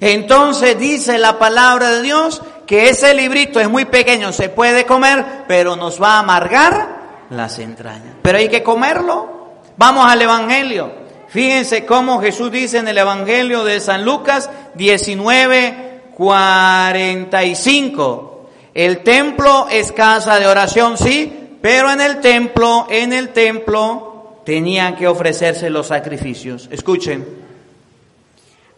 Entonces 0.00 0.76
dice 0.80 1.16
la 1.18 1.38
palabra 1.38 1.90
de 1.90 2.02
Dios 2.02 2.42
que 2.66 2.88
ese 2.88 3.14
librito 3.14 3.60
es 3.60 3.70
muy 3.70 3.84
pequeño, 3.84 4.32
se 4.32 4.48
puede 4.48 4.84
comer, 4.84 5.44
pero 5.46 5.76
nos 5.76 6.02
va 6.02 6.14
a 6.14 6.18
amargar 6.18 6.88
las 7.30 7.60
entrañas. 7.60 8.16
Pero 8.20 8.38
hay 8.38 8.48
que 8.48 8.64
comerlo. 8.64 9.52
Vamos 9.76 10.04
al 10.06 10.22
Evangelio. 10.22 11.05
Fíjense 11.28 11.84
cómo 11.84 12.20
Jesús 12.20 12.52
dice 12.52 12.78
en 12.78 12.88
el 12.88 12.96
Evangelio 12.98 13.64
de 13.64 13.80
San 13.80 14.04
Lucas 14.04 14.48
19, 14.74 16.02
45. 16.14 18.50
El 18.74 19.02
templo 19.02 19.66
es 19.70 19.92
casa 19.92 20.38
de 20.38 20.46
oración, 20.46 20.98
sí, 20.98 21.58
pero 21.60 21.90
en 21.90 22.00
el 22.00 22.20
templo, 22.20 22.86
en 22.90 23.12
el 23.12 23.30
templo 23.30 24.42
tenían 24.44 24.94
que 24.96 25.08
ofrecerse 25.08 25.68
los 25.70 25.88
sacrificios. 25.88 26.68
Escuchen. 26.70 27.44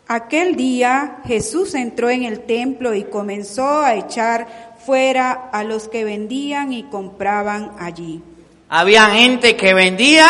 Aquel 0.07 0.57
día 0.57 1.19
Jesús 1.27 1.75
entró 1.75 2.09
en 2.09 2.25
el 2.25 2.41
templo 2.41 2.95
y 2.95 3.05
comenzó 3.05 3.81
a 3.81 3.95
echar 3.95 4.77
fuera 4.87 5.51
a 5.53 5.65
los 5.65 5.89
que 5.89 6.05
vendían 6.05 6.73
y 6.73 6.85
compraban 6.85 7.73
allí. 7.79 8.23
Había 8.71 9.11
gente 9.11 9.55
que 9.55 9.75
vendía 9.75 10.27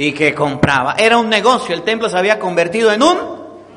y 0.00 0.12
que 0.12 0.34
compraba. 0.34 0.94
Era 0.94 1.18
un 1.18 1.28
negocio. 1.28 1.74
El 1.74 1.82
templo 1.82 2.08
se 2.08 2.16
había 2.16 2.38
convertido 2.38 2.90
en 2.90 3.02
un 3.02 3.18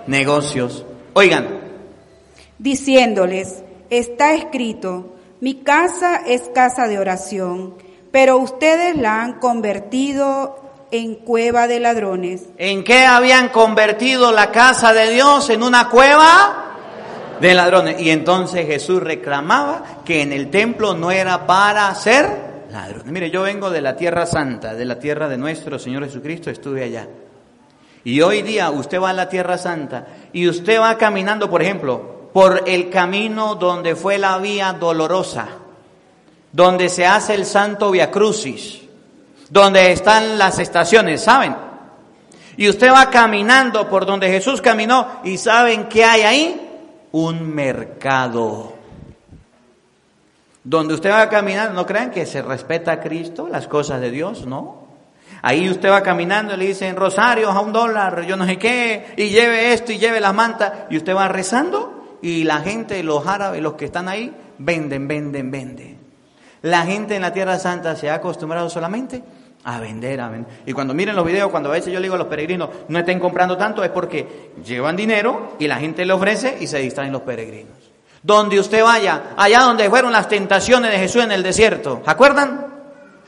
negocio. 0.07 0.69
Oigan, 1.11 1.59
diciéndoles, 2.57 3.61
está 3.89 4.33
escrito, 4.33 5.15
mi 5.41 5.55
casa 5.55 6.21
es 6.25 6.43
casa 6.55 6.87
de 6.87 6.97
oración, 6.97 7.75
pero 8.13 8.37
ustedes 8.37 8.95
la 8.95 9.21
han 9.21 9.39
convertido 9.39 10.61
en 10.91 11.15
cueva 11.15 11.67
de 11.67 11.81
ladrones. 11.81 12.43
¿en 12.57 12.85
qué 12.85 13.05
habían 13.05 13.49
convertido 13.49 14.31
la 14.31 14.49
casa 14.49 14.93
de 14.93 15.09
Dios? 15.09 15.49
En 15.49 15.61
una 15.61 15.89
cueva 15.89 16.77
de 17.41 17.53
ladrones. 17.53 17.99
Y 17.99 18.11
entonces 18.11 18.65
Jesús 18.65 19.03
reclamaba 19.03 19.83
que 20.05 20.21
en 20.21 20.31
el 20.31 20.49
templo 20.49 20.93
no 20.93 21.11
era 21.11 21.45
para 21.45 21.89
hacer 21.89 22.52
Mire, 23.05 23.29
yo 23.29 23.43
vengo 23.43 23.69
de 23.69 23.81
la 23.81 23.95
tierra 23.95 24.25
santa, 24.25 24.73
de 24.73 24.85
la 24.85 24.97
tierra 24.97 25.29
de 25.29 25.37
nuestro 25.37 25.77
Señor 25.77 26.05
Jesucristo, 26.05 26.49
estuve 26.49 26.83
allá. 26.83 27.07
Y 28.03 28.19
hoy 28.21 28.41
día 28.41 28.71
usted 28.71 28.99
va 28.99 29.11
a 29.11 29.13
la 29.13 29.29
tierra 29.29 29.57
santa 29.57 30.07
y 30.33 30.47
usted 30.47 30.79
va 30.79 30.97
caminando, 30.97 31.49
por 31.49 31.61
ejemplo, 31.61 32.29
por 32.33 32.63
el 32.65 32.89
camino 32.89 33.55
donde 33.55 33.95
fue 33.95 34.17
la 34.17 34.39
vía 34.39 34.73
dolorosa, 34.73 35.47
donde 36.51 36.89
se 36.89 37.05
hace 37.05 37.35
el 37.35 37.45
santo 37.45 37.91
Via 37.91 38.09
Crucis, 38.09 38.81
donde 39.49 39.91
están 39.91 40.37
las 40.37 40.57
estaciones, 40.57 41.21
¿saben? 41.21 41.55
Y 42.57 42.67
usted 42.69 42.91
va 42.91 43.09
caminando 43.09 43.87
por 43.87 44.05
donde 44.05 44.29
Jesús 44.29 44.61
caminó 44.61 45.21
y 45.23 45.37
¿saben 45.37 45.87
qué 45.87 46.03
hay 46.03 46.21
ahí? 46.23 46.69
Un 47.11 47.53
mercado. 47.53 48.72
Donde 50.63 50.93
usted 50.93 51.11
va 51.11 51.27
caminando, 51.29 51.73
no 51.73 51.85
crean 51.85 52.11
que 52.11 52.25
se 52.25 52.41
respeta 52.41 52.93
a 52.93 52.99
Cristo, 52.99 53.47
las 53.49 53.67
cosas 53.67 53.99
de 53.99 54.11
Dios, 54.11 54.45
¿no? 54.45 54.83
Ahí 55.41 55.69
usted 55.69 55.89
va 55.89 56.01
caminando 56.01 56.53
y 56.53 56.57
le 56.57 56.67
dicen 56.67 56.95
rosarios 56.95 57.53
a 57.53 57.59
un 57.59 57.73
dólar, 57.73 58.25
yo 58.25 58.37
no 58.37 58.45
sé 58.45 58.57
qué, 58.57 59.13
y 59.17 59.27
lleve 59.27 59.73
esto 59.73 59.91
y 59.91 59.97
lleve 59.97 60.21
las 60.21 60.33
mantas, 60.33 60.71
y 60.89 60.95
usted 60.95 61.13
va 61.13 61.27
rezando 61.27 62.17
y 62.21 62.45
la 62.45 62.61
gente, 62.61 63.03
los 63.03 63.27
árabes, 63.27 63.61
los 63.61 63.73
que 63.73 63.83
están 63.83 64.07
ahí, 64.07 64.33
venden, 64.57 65.09
venden, 65.09 65.51
venden. 65.51 65.97
La 66.61 66.85
gente 66.85 67.17
en 67.17 67.21
la 67.21 67.33
Tierra 67.33 67.59
Santa 67.59 67.97
se 67.97 68.09
ha 68.09 68.15
acostumbrado 68.15 68.69
solamente 68.69 69.21
a 69.65 69.81
vender, 69.81 70.21
a 70.21 70.29
vender. 70.29 70.53
Y 70.65 70.71
cuando 70.71 70.93
miren 70.93 71.17
los 71.17 71.25
videos, 71.25 71.51
cuando 71.51 71.67
a 71.69 71.73
veces 71.73 71.91
yo 71.91 71.99
digo 71.99 72.15
a 72.15 72.17
los 72.17 72.27
peregrinos, 72.27 72.69
no 72.87 72.99
estén 72.99 73.19
comprando 73.19 73.57
tanto, 73.57 73.83
es 73.83 73.89
porque 73.89 74.51
llevan 74.63 74.95
dinero 74.95 75.57
y 75.59 75.67
la 75.67 75.75
gente 75.75 76.05
le 76.05 76.13
ofrece 76.13 76.57
y 76.61 76.67
se 76.67 76.79
distraen 76.79 77.11
los 77.11 77.23
peregrinos. 77.23 77.92
Donde 78.23 78.59
usted 78.59 78.81
vaya, 78.83 79.33
allá 79.35 79.59
donde 79.59 79.89
fueron 79.89 80.13
las 80.13 80.29
tentaciones 80.29 80.91
de 80.91 80.97
Jesús 80.97 81.23
en 81.23 81.33
el 81.33 81.43
desierto, 81.43 82.01
¿se 82.03 82.09
acuerdan? 82.09 82.67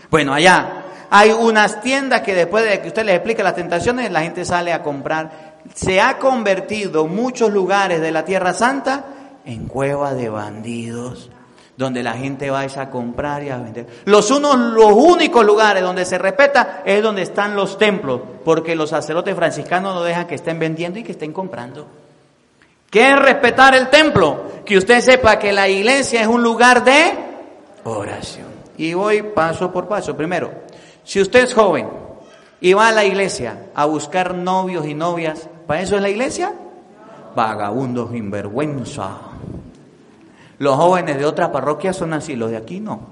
Bueno, 0.10 0.34
allá 0.34 0.86
hay 1.10 1.32
unas 1.32 1.82
tiendas 1.82 2.22
que 2.22 2.34
después 2.34 2.68
de 2.68 2.82
que 2.82 2.88
usted 2.88 3.06
les 3.06 3.16
explique 3.16 3.44
las 3.44 3.56
tentaciones, 3.56 4.12
la 4.12 4.22
gente 4.22 4.46
sale 4.46 4.74
a 4.74 4.82
comprar. 4.82 5.56
Se 5.74 6.02
ha 6.02 6.18
convertido 6.18 7.08
muchos 7.08 7.52
lugares 7.52 8.02
de 8.02 8.12
la 8.12 8.26
Tierra 8.26 8.54
Santa 8.54 9.06
en 9.46 9.68
cueva 9.68 10.14
de 10.14 10.30
bandidos, 10.30 11.30
donde 11.78 12.02
la 12.04 12.14
gente 12.14 12.50
va 12.50 12.62
a 12.62 12.90
comprar 12.90 13.44
y 13.44 13.50
a 13.50 13.58
vender. 13.58 13.88
Los 14.06 14.32
unos, 14.32 14.58
los 14.58 14.92
únicos 14.92 15.46
lugares 15.46 15.84
donde 15.84 16.06
se 16.06 16.18
respeta 16.18 16.82
es 16.86 17.02
donde 17.04 17.22
están 17.22 17.56
los 17.56 17.78
templos, 17.78 18.22
porque 18.44 18.76
los 18.76 18.90
sacerdotes 18.90 19.36
franciscanos 19.36 19.94
no 19.94 20.04
dejan 20.04 20.28
que 20.28 20.36
estén 20.36 20.60
vendiendo 20.60 21.00
y 21.00 21.04
que 21.04 21.12
estén 21.12 21.34
comprando. 21.34 21.88
¿Qué 22.96 23.12
es 23.12 23.20
respetar 23.20 23.76
el 23.76 23.90
templo? 23.90 24.64
Que 24.64 24.78
usted 24.78 25.02
sepa 25.02 25.38
que 25.38 25.52
la 25.52 25.68
iglesia 25.68 26.22
es 26.22 26.28
un 26.28 26.42
lugar 26.42 26.82
de 26.86 27.12
oración. 27.84 28.48
Y 28.78 28.94
voy 28.94 29.22
paso 29.22 29.70
por 29.70 29.90
paso. 29.90 30.16
Primero, 30.16 30.50
si 31.04 31.20
usted 31.20 31.44
es 31.44 31.54
joven 31.54 31.90
y 32.62 32.72
va 32.72 32.88
a 32.88 32.92
la 32.94 33.04
iglesia 33.04 33.66
a 33.76 33.84
buscar 33.84 34.34
novios 34.34 34.86
y 34.86 34.94
novias, 34.94 35.50
¿para 35.68 35.82
eso 35.82 35.98
es 35.98 36.02
la 36.02 36.08
iglesia? 36.08 36.54
Vagabundos, 37.36 38.12
sinvergüenza. 38.12 39.18
Los 40.60 40.78
jóvenes 40.78 41.18
de 41.18 41.26
otras 41.26 41.50
parroquias 41.50 41.98
son 41.98 42.14
así, 42.14 42.38
los 42.38 42.50
de 42.50 42.56
aquí 42.56 42.80
no. 42.80 43.10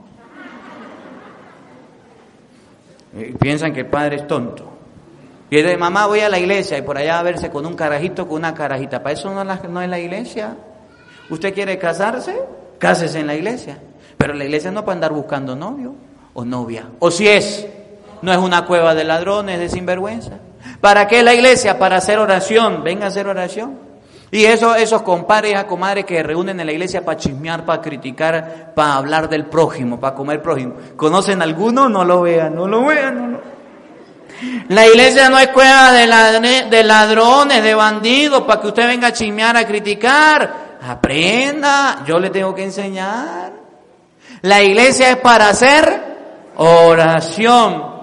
Y 3.17 3.33
piensan 3.33 3.73
que 3.73 3.81
el 3.81 3.87
padre 3.87 4.15
es 4.15 4.27
tonto. 4.27 4.72
Y 5.53 5.61
de 5.61 5.77
mamá 5.77 6.07
voy 6.07 6.21
a 6.21 6.29
la 6.29 6.39
iglesia 6.39 6.79
y 6.79 6.81
por 6.81 6.97
allá 6.97 7.19
a 7.19 7.21
verse 7.21 7.51
con 7.51 7.63
un 7.67 7.75
carajito, 7.75 8.27
con 8.27 8.37
una 8.37 8.55
carajita. 8.55 9.03
¿Para 9.03 9.13
eso 9.13 9.31
no, 9.31 9.43
la- 9.43 9.61
no 9.69 9.83
es 9.83 9.87
la 9.87 9.99
iglesia? 9.99 10.55
¿Usted 11.29 11.53
quiere 11.53 11.77
casarse? 11.77 12.41
Cásese 12.79 13.19
en 13.19 13.27
la 13.27 13.35
iglesia. 13.35 13.77
Pero 14.17 14.33
la 14.33 14.45
iglesia 14.45 14.71
no 14.71 14.83
para 14.83 14.95
andar 14.95 15.13
buscando 15.13 15.55
novio 15.55 15.93
o 16.33 16.43
novia. 16.43 16.87
O 16.97 17.11
si 17.11 17.27
es, 17.27 17.67
no 18.23 18.31
es 18.31 18.39
una 18.39 18.65
cueva 18.65 18.95
de 18.95 19.03
ladrones, 19.03 19.59
de 19.59 19.69
sinvergüenza. 19.69 20.39
¿Para 20.81 21.07
qué 21.07 21.21
la 21.21 21.35
iglesia? 21.35 21.77
Para 21.77 21.97
hacer 21.97 22.17
oración. 22.17 22.83
Venga 22.83 23.05
a 23.05 23.09
hacer 23.09 23.27
oración. 23.27 23.77
Y 24.31 24.45
eso, 24.45 24.73
esos 24.73 25.03
compadres 25.03 25.55
a 25.55 25.67
comadres 25.67 26.05
que 26.05 26.23
reúnen 26.23 26.59
en 26.59 26.65
la 26.65 26.71
iglesia 26.71 27.05
para 27.05 27.17
chismear, 27.17 27.63
para 27.63 27.79
criticar, 27.79 28.73
para 28.73 28.95
hablar 28.95 29.29
del 29.29 29.45
prójimo, 29.45 29.99
para 29.99 30.15
comer 30.15 30.41
prójimo. 30.41 30.73
¿Conocen 30.95 31.43
alguno? 31.43 31.89
No 31.89 32.03
lo 32.03 32.23
vean, 32.23 32.55
no 32.55 32.67
lo 32.67 32.83
vean, 32.85 33.21
no 33.21 33.27
lo 33.37 33.52
la 34.69 34.88
iglesia 34.88 35.29
no 35.29 35.38
es 35.39 35.49
cueva 35.49 35.91
de, 35.91 36.08
ladrones, 36.84 37.63
de 37.63 37.75
bandidos, 37.75 38.43
para 38.43 38.62
que 38.62 38.67
usted 38.67 38.88
venga 38.88 39.08
a 39.08 39.13
chismear, 39.13 39.56
a 39.58 39.67
criticar. 39.67 40.77
Aprenda, 40.82 42.03
yo 42.06 42.19
le 42.19 42.29
tengo 42.29 42.53
que 42.53 42.63
enseñar. 42.63 43.53
La 44.41 44.62
iglesia 44.62 45.12
es 45.12 45.17
para 45.17 45.49
hacer 45.49 46.53
oración. 46.58 47.93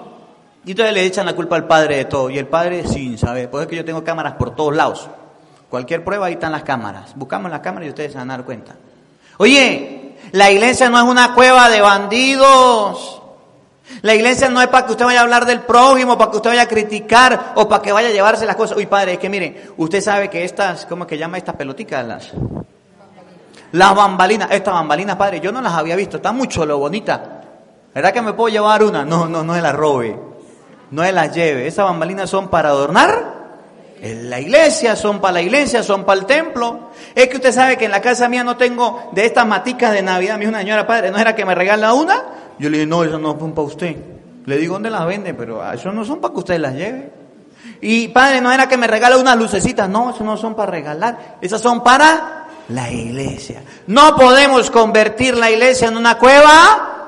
Y 0.65 0.73
entonces 0.73 0.95
le 0.95 1.05
echan 1.05 1.27
la 1.27 1.35
culpa 1.35 1.57
al 1.57 1.67
padre 1.67 1.97
de 1.97 2.05
todo. 2.07 2.31
Y 2.31 2.39
el 2.39 2.47
padre 2.47 2.87
sin 2.87 3.19
saber. 3.19 3.51
Por 3.51 3.61
eso 3.61 3.65
es 3.65 3.71
que 3.71 3.77
yo 3.77 3.85
tengo 3.85 4.05
cámaras 4.05 4.35
por 4.35 4.55
todos 4.55 4.75
lados. 4.75 5.09
Cualquier 5.69 6.05
prueba, 6.05 6.27
ahí 6.27 6.35
están 6.35 6.53
las 6.53 6.63
cámaras. 6.63 7.13
Buscamos 7.17 7.51
las 7.51 7.61
cámaras 7.61 7.87
y 7.87 7.91
ustedes 7.91 8.13
se 8.13 8.19
van 8.19 8.31
a 8.31 8.37
dar 8.37 8.47
cuenta. 8.47 8.75
Oye, 9.39 10.17
la 10.33 10.51
iglesia 10.51 10.91
no 10.91 10.99
es 10.99 11.05
una 11.05 11.35
cueva 11.35 11.69
de 11.69 11.81
bandidos. 11.81 13.20
La 14.03 14.15
iglesia 14.15 14.49
no 14.49 14.63
es 14.63 14.69
para 14.69 14.87
que 14.87 14.93
usted 14.93 15.05
vaya 15.05 15.21
a 15.21 15.23
hablar 15.23 15.45
del 15.45 15.61
prójimo, 15.61 16.17
para 16.17 16.31
que 16.31 16.37
usted 16.39 16.51
vaya 16.51 16.63
a 16.63 16.69
criticar 16.69 17.53
o 17.57 17.69
para 17.69 17.83
que 17.83 17.93
vaya 17.93 18.09
a 18.09 18.13
llevarse 18.13 18.47
las 18.47 18.57
cosas. 18.57 18.77
Uy, 18.77 18.87
padre, 18.87 19.15
es 19.15 19.19
que 19.19 19.29
miren, 19.29 19.73
usted 19.77 20.01
sabe 20.01 20.31
que 20.31 20.45
estas, 20.45 20.87
¿cómo 20.87 21.07
que 21.07 21.19
llama 21.19 21.39
estas 21.39 21.55
peloticas? 21.57 22.07
Las, 22.07 22.31
las 23.73 23.95
bambalinas, 23.95 24.51
estas 24.51 24.75
bambalinas, 24.75 25.17
padre, 25.17 25.41
yo 25.41 25.53
no 25.53 25.61
las 25.61 25.75
había 25.75 25.97
visto, 25.97 26.17
está 26.17 26.33
mucho 26.33 26.65
lo 26.65 26.79
bonita. 26.79 27.43
¿Verdad 27.95 28.13
que 28.13 28.23
me 28.23 28.33
puedo 28.33 28.49
llevar 28.49 28.83
una? 28.83 29.05
No, 29.05 29.29
no, 29.29 29.43
no 29.43 29.55
se 29.55 29.61
la 29.61 29.73
robe, 29.73 30.19
no 30.91 31.03
se 31.03 31.13
las 31.13 31.35
lleve. 31.35 31.67
Esas 31.67 31.85
bambalinas 31.85 32.31
son 32.31 32.49
para 32.49 32.71
adornar 32.71 33.30
en 34.03 34.31
la 34.31 34.41
iglesia, 34.41 34.97
son 34.97 35.21
para 35.21 35.35
la 35.35 35.43
iglesia, 35.43 35.83
son 35.83 36.05
para 36.05 36.21
el 36.21 36.27
templo. 36.27 36.91
Es 37.15 37.29
que 37.29 37.37
usted 37.37 37.53
sabe 37.53 37.77
que 37.77 37.85
en 37.85 37.91
la 37.91 38.01
casa 38.01 38.29
mía 38.29 38.43
no 38.43 38.57
tengo 38.57 39.11
de 39.13 39.27
estas 39.27 39.47
maticas 39.47 39.93
de 39.93 40.03
Navidad. 40.03 40.35
Me 40.35 40.41
dijo 40.41 40.51
una 40.51 40.61
señora, 40.61 40.87
padre, 40.87 41.11
¿no 41.11 41.19
era 41.19 41.35
que 41.35 41.45
me 41.45 41.55
regala 41.55 41.93
una? 41.93 42.23
Yo 42.59 42.71
le 42.71 42.79
dije, 42.79 42.87
no, 42.87 43.05
eso 43.05 43.19
no 43.19 43.39
son 43.39 43.53
para 43.53 43.67
usted. 43.67 43.97
Le 44.47 44.57
digo, 44.57 44.75
¿dónde 44.75 44.91
las 44.91 45.07
vende? 45.07 45.35
Pero 45.35 45.63
ah, 45.63 45.75
eso 45.75 45.93
no 45.93 46.05
son 46.05 46.21
para 46.21 46.33
que 46.33 46.41
usted 46.41 46.59
las 46.59 46.75
lleve. 46.75 47.13
Y 47.83 48.09
padre, 48.09 48.41
no 48.41 48.51
era 48.53 48.69
que 48.69 48.77
me 48.77 48.87
regala 48.87 49.19
unas 49.19 49.37
lucecitas, 49.37 49.89
no, 49.89 50.11
eso 50.11 50.25
no 50.25 50.37
son 50.37 50.55
para 50.55 50.71
regalar, 50.71 51.39
esas 51.41 51.61
son 51.61 51.83
para 51.83 52.47
la 52.69 52.91
iglesia. 52.91 53.63
No 53.87 54.17
podemos 54.17 54.71
convertir 54.71 55.37
la 55.37 55.51
iglesia 55.51 55.89
en 55.89 55.97
una 55.97 56.19
cueva 56.19 57.00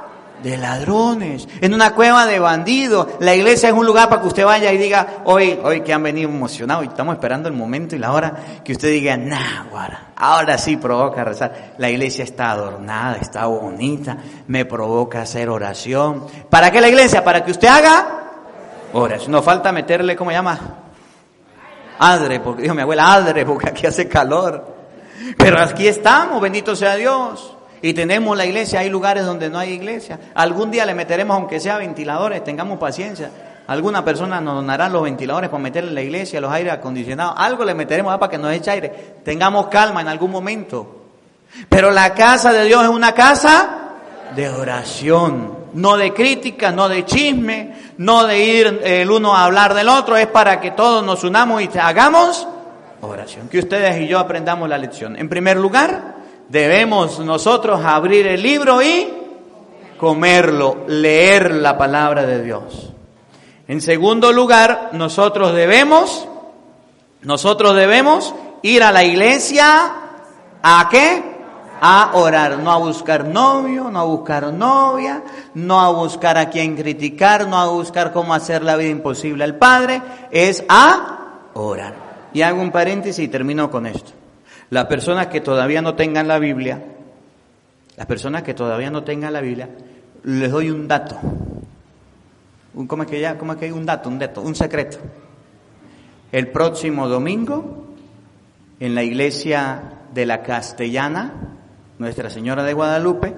de 0.43 0.57
ladrones, 0.57 1.49
en 1.61 1.75
una 1.75 1.95
cueva 1.95 2.27
de 2.27 2.39
bandidos. 2.39 3.07
La 3.21 3.35
iglesia 3.35 3.69
es 3.69 3.75
un 3.75 3.87
lugar 3.87 4.09
para 4.09 4.21
que 4.21 4.29
usted 4.29 4.45
vaya 4.45 4.73
y 4.73 4.79
diga, 4.79 5.23
hoy, 5.25 5.59
hoy 5.63 5.83
que 5.83 5.93
han 5.93 6.03
venido 6.03 6.29
emocionados 6.29 6.85
y 6.85 6.89
estamos 6.89 7.15
esperando 7.15 7.49
el 7.49 7.55
momento 7.55 7.95
y 7.97 7.99
la 7.99 8.13
hora 8.13 8.35
que 8.65 8.73
usted 8.73 8.89
diga, 8.91 9.17
nah, 9.17 9.65
guara, 9.71 10.13
ahora 10.17 10.59
sí 10.59 10.77
provoca 10.77 11.25
rezar. 11.25 11.75
La 11.79 11.91
iglesia 11.91 12.25
está 12.25 12.51
adornada, 12.51 13.17
está 13.21 13.47
bonita, 13.47 14.17
me 14.49 14.65
provoca 14.65 15.23
hacer 15.23 15.49
oración. 15.49 16.27
¿Para 16.51 16.71
qué 16.71 16.81
la 16.81 16.89
iglesia? 16.89 17.25
Para 17.25 17.45
que 17.45 17.51
usted 17.51 17.69
haga 17.69 18.23
oración. 18.93 19.33
No 19.33 19.43
falta 19.43 19.73
meterle, 19.73 20.17
¿cómo 20.17 20.31
llama? 20.31 20.59
Adre, 21.99 22.41
porque 22.41 22.63
dijo 22.63 22.75
mi 22.75 22.83
abuela, 22.83 23.13
adre, 23.15 23.47
porque 23.47 23.69
aquí 23.69 23.87
hace 23.87 24.09
calor. 24.09 24.83
Pero 25.37 25.61
aquí 25.61 25.87
estamos, 25.87 26.41
bendito 26.41 26.75
sea 26.75 26.97
Dios. 26.97 27.52
Y 27.83 27.95
tenemos 27.95 28.37
la 28.37 28.47
iglesia, 28.47 28.81
hay 28.81 28.89
lugares 28.89 29.27
donde 29.27 29.51
no 29.51 29.59
hay 29.59 29.73
iglesia. 29.73 30.19
Algún 30.35 30.71
día 30.71 30.87
le 30.87 30.95
meteremos, 30.95 31.37
aunque 31.37 31.61
sea 31.61 31.79
ventiladores, 31.79 32.45
tengamos 32.45 32.79
paciencia. 32.79 33.31
Alguna 33.67 34.05
persona 34.05 34.41
nos 34.41 34.55
donará 34.55 34.89
los 34.89 35.03
ventiladores 35.03 35.51
para 35.51 35.63
meterle 35.63 35.91
en 35.91 35.95
la 35.97 36.03
iglesia, 36.03 36.41
los 36.41 36.53
aires 36.53 36.73
acondicionados. 36.73 37.35
Algo 37.37 37.65
le 37.65 37.75
meteremos 37.75 38.17
para 38.19 38.31
que 38.31 38.39
nos 38.39 38.53
eche 38.53 38.71
aire. 38.71 38.89
Tengamos 39.25 39.67
calma 39.67 40.01
en 40.01 40.09
algún 40.09 40.31
momento. 40.31 41.03
Pero 41.69 41.91
la 41.91 42.15
casa 42.15 42.53
de 42.53 42.65
Dios 42.65 42.85
es 42.85 42.89
una 42.89 43.13
casa 43.13 43.79
de 44.35 44.49
oración, 44.49 45.59
no 45.75 45.97
de 45.97 46.15
crítica, 46.15 46.71
no 46.71 46.89
de 46.89 47.05
chisme, 47.05 47.75
no 47.99 48.27
de 48.27 48.45
ir 48.45 48.81
el 48.85 49.11
uno 49.11 49.35
a 49.37 49.45
hablar 49.45 49.75
del 49.75 49.89
otro, 49.89 50.17
es 50.17 50.29
para 50.29 50.61
que 50.61 50.71
todos 50.71 51.05
nos 51.05 51.25
unamos 51.25 51.63
y 51.63 51.69
hagamos 51.79 52.47
oración. 53.01 53.49
Que 53.49 53.59
ustedes 53.59 54.01
y 54.01 54.07
yo 54.07 54.19
aprendamos 54.19 54.69
la 54.69 54.79
lección. 54.79 55.17
En 55.17 55.29
primer 55.29 55.57
lugar, 55.57 56.22
debemos 56.53 57.19
nosotros 57.21 57.81
abrir 57.83 58.27
el 58.27 58.43
libro 58.43 58.83
y 58.83 59.09
comerlo, 59.97 60.85
leer 60.87 61.55
la 61.55 61.79
palabra 61.79 62.27
de 62.27 62.43
Dios. 62.43 62.91
En 63.67 63.81
segundo 63.81 64.33
lugar, 64.33 64.91
nosotros 64.93 65.55
debemos, 65.55 66.29
nosotros 67.23 67.75
debemos 67.75 68.35
ir 68.61 68.83
a 68.83 68.93
la 68.93 69.03
iglesia 69.03 69.95
a 70.63 70.89
qué? 70.91 71.33
A 71.81 72.11
orar, 72.15 72.59
no 72.59 72.71
a 72.71 72.77
buscar 72.77 73.25
novio, 73.25 73.91
no 73.91 74.01
a 74.01 74.05
buscar 74.05 74.53
novia, 74.53 75.23
no 75.55 75.81
a 75.81 75.89
buscar 75.89 76.37
a 76.37 76.51
quien 76.51 76.77
criticar, 76.77 77.49
no 77.49 77.59
a 77.59 77.69
buscar 77.69 78.13
cómo 78.13 78.35
hacer 78.35 78.63
la 78.63 78.77
vida 78.77 78.91
imposible 78.91 79.43
al 79.43 79.57
Padre, 79.57 80.03
es 80.31 80.63
a 80.69 81.49
orar. 81.55 81.95
Y 82.35 82.43
hago 82.43 82.61
un 82.61 82.71
paréntesis 82.71 83.25
y 83.25 83.29
termino 83.29 83.71
con 83.71 83.87
esto. 83.87 84.22
Las 84.73 84.87
personas 84.87 85.27
que 85.27 85.43
todavía 85.43 85.83
no 85.83 85.97
tengan 85.97 86.27
la 86.27 86.39
Biblia, 86.39 86.83
las 87.95 88.07
personas 88.07 88.43
que 88.43 88.55
todavía 88.55 88.91
no 88.91 89.05
tengan 89.05 89.35
la 89.35 89.43
Biblia, 89.43 89.69
les 90.25 90.51
doy 90.51 90.71
un 90.71 90.89
dato. 90.89 91.19
Un, 92.73 92.87
¿Cómo 92.87 93.03
es 93.03 93.11
que 93.11 93.21
ya? 93.21 93.37
¿Cómo 93.37 93.53
es 93.53 93.59
que 93.59 93.67
hay 93.67 93.71
un 93.71 93.85
dato? 93.85 94.09
Un 94.09 94.19
dato, 94.19 94.41
un 94.41 94.55
secreto. 94.55 94.97
El 96.33 96.49
próximo 96.49 97.07
domingo, 97.07 97.89
en 98.81 98.95
la 98.95 99.03
iglesia 99.03 99.93
de 100.15 100.25
la 100.25 100.43
Castellana, 100.43 101.35
Nuestra 101.99 102.31
Señora 102.31 102.63
de 102.63 102.73
Guadalupe, 102.73 103.35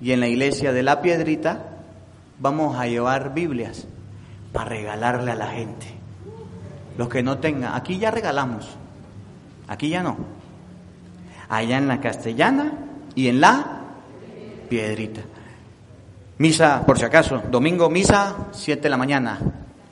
y 0.00 0.12
en 0.12 0.20
la 0.20 0.28
iglesia 0.28 0.72
de 0.72 0.82
la 0.82 1.02
Piedrita, 1.02 1.76
vamos 2.38 2.78
a 2.78 2.86
llevar 2.86 3.34
Biblias 3.34 3.86
para 4.54 4.70
regalarle 4.70 5.30
a 5.30 5.36
la 5.36 5.48
gente. 5.48 5.88
Los 6.96 7.10
que 7.10 7.22
no 7.22 7.36
tengan, 7.36 7.74
aquí 7.74 7.98
ya 7.98 8.10
regalamos, 8.10 8.78
aquí 9.68 9.90
ya 9.90 10.02
no 10.02 10.42
allá 11.48 11.78
en 11.78 11.88
la 11.88 12.00
castellana 12.00 12.72
y 13.14 13.28
en 13.28 13.40
la 13.40 13.82
piedrita. 14.68 15.22
Misa, 16.38 16.84
por 16.84 16.98
si 16.98 17.04
acaso, 17.04 17.42
domingo 17.50 17.88
misa, 17.88 18.48
7 18.52 18.82
de 18.82 18.88
la 18.88 18.96
mañana, 18.96 19.38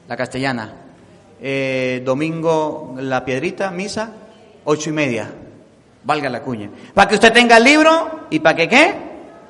la 0.09 0.17
castellana. 0.17 0.73
Eh, 1.41 2.03
domingo 2.05 2.95
la 2.99 3.25
piedrita, 3.25 3.71
misa, 3.71 4.12
ocho 4.65 4.91
y 4.91 4.93
media, 4.93 5.31
valga 6.05 6.29
la 6.29 6.43
cuña. 6.43 6.71
Para 6.95 7.09
que 7.09 7.15
usted 7.15 7.33
tenga 7.33 7.57
el 7.57 7.65
libro 7.65 8.27
y 8.31 8.41
para 8.41 8.57
que 8.57 8.69
qué, 8.69 8.95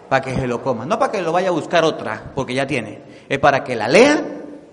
para 0.08 0.22
que 0.22 0.34
se 0.34 0.46
lo 0.46 0.62
coma. 0.62 0.84
No 0.84 0.98
para 0.98 1.12
que 1.12 1.22
lo 1.22 1.32
vaya 1.32 1.48
a 1.48 1.52
buscar 1.52 1.84
otra, 1.84 2.22
porque 2.34 2.54
ya 2.54 2.66
tiene. 2.66 3.00
Es 3.28 3.38
para 3.38 3.64
que 3.64 3.74
la 3.74 3.88
lea 3.88 4.22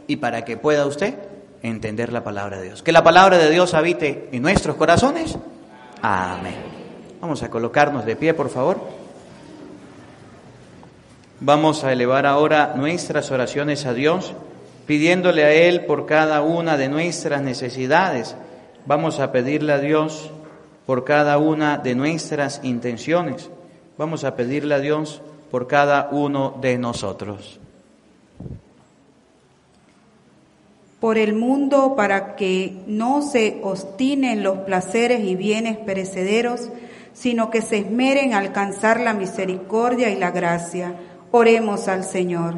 y 0.07 0.17
para 0.17 0.43
que 0.43 0.57
pueda 0.57 0.85
usted 0.85 1.15
entender 1.61 2.11
la 2.11 2.23
palabra 2.23 2.57
de 2.57 2.65
Dios. 2.65 2.83
Que 2.83 2.91
la 2.91 3.03
palabra 3.03 3.37
de 3.37 3.49
Dios 3.49 3.73
habite 3.73 4.29
en 4.31 4.41
nuestros 4.41 4.75
corazones. 4.75 5.37
Amén. 6.01 6.68
Vamos 7.21 7.43
a 7.43 7.49
colocarnos 7.49 8.05
de 8.05 8.15
pie, 8.15 8.33
por 8.33 8.49
favor. 8.49 8.79
Vamos 11.41 11.83
a 11.83 11.91
elevar 11.91 12.25
ahora 12.25 12.73
nuestras 12.77 13.29
oraciones 13.31 13.85
a 13.85 13.93
Dios, 13.93 14.33
pidiéndole 14.85 15.43
a 15.43 15.51
Él 15.51 15.85
por 15.85 16.05
cada 16.05 16.41
una 16.41 16.77
de 16.77 16.87
nuestras 16.87 17.41
necesidades. 17.41 18.37
Vamos 18.85 19.19
a 19.19 19.33
pedirle 19.33 19.73
a 19.73 19.79
Dios 19.79 20.31
por 20.85 21.03
cada 21.03 21.37
una 21.37 21.77
de 21.77 21.93
nuestras 21.93 22.61
intenciones. 22.63 23.49
Vamos 23.97 24.23
a 24.23 24.35
pedirle 24.35 24.75
a 24.75 24.79
Dios 24.79 25.21
por 25.51 25.67
cada 25.67 26.07
uno 26.11 26.57
de 26.61 26.77
nosotros. 26.77 27.59
Por 31.01 31.17
el 31.17 31.33
mundo 31.33 31.95
para 31.95 32.35
que 32.35 32.77
no 32.87 33.21
se 33.21 33.59
obstinen 33.63 34.41
los 34.41 34.59
placeres 34.59 35.23
y 35.23 35.35
bienes 35.35 35.77
perecederos, 35.77 36.69
sino 37.13 37.49
que 37.49 37.61
se 37.61 37.77
esmeren 37.77 38.33
a 38.33 38.39
alcanzar 38.39 38.99
la 38.99 39.13
misericordia 39.13 40.09
y 40.09 40.17
la 40.17 40.31
gracia. 40.31 40.95
Oremos 41.31 41.87
al 41.87 42.03
Señor. 42.03 42.55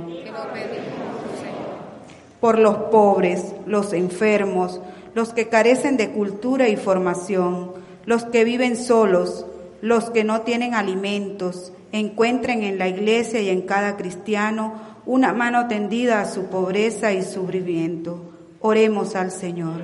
Por 2.39 2.59
los 2.59 2.75
pobres, 2.91 3.53
los 3.65 3.93
enfermos, 3.93 4.81
los 5.13 5.33
que 5.33 5.49
carecen 5.49 5.97
de 5.97 6.11
cultura 6.11 6.69
y 6.69 6.75
formación, 6.75 7.73
los 8.05 8.23
que 8.25 8.43
viven 8.43 8.77
solos, 8.77 9.45
los 9.81 10.09
que 10.09 10.23
no 10.23 10.41
tienen 10.41 10.73
alimentos, 10.73 11.73
encuentren 11.91 12.63
en 12.63 12.77
la 12.77 12.87
iglesia 12.87 13.41
y 13.41 13.49
en 13.49 13.61
cada 13.61 13.97
cristiano 13.97 14.73
una 15.05 15.33
mano 15.33 15.67
tendida 15.67 16.21
a 16.21 16.25
su 16.25 16.45
pobreza 16.45 17.11
y 17.13 17.23
sufrimiento. 17.23 18.31
Oremos 18.59 19.15
al 19.15 19.31
Señor. 19.31 19.83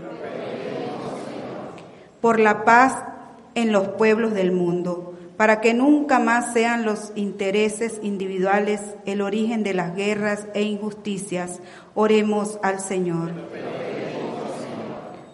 Por 2.22 2.40
la 2.40 2.64
paz 2.64 2.94
en 3.58 3.72
los 3.72 3.88
pueblos 3.88 4.36
del 4.36 4.52
mundo, 4.52 5.16
para 5.36 5.62
que 5.62 5.74
nunca 5.74 6.20
más 6.20 6.54
sean 6.54 6.86
los 6.86 7.12
intereses 7.16 8.00
individuales 8.04 8.82
el 9.06 9.20
origen 9.20 9.64
de 9.64 9.74
las 9.74 9.96
guerras 9.96 10.46
e 10.54 10.62
injusticias. 10.62 11.60
Oremos 11.96 12.60
al 12.62 12.80
Señor. 12.80 13.32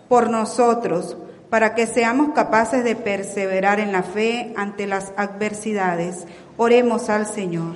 Por 0.08 0.30
nosotros, 0.30 1.18
para 1.50 1.76
que 1.76 1.86
seamos 1.86 2.30
capaces 2.34 2.86
de 2.86 2.96
perseverar 2.96 3.82
en 3.82 3.92
la 3.92 4.04
fe 4.04 4.54
ante 4.56 4.88
las 4.88 5.12
adversidades. 5.18 6.26
Oremos 6.56 7.10
al 7.10 7.26
Señor. 7.26 7.76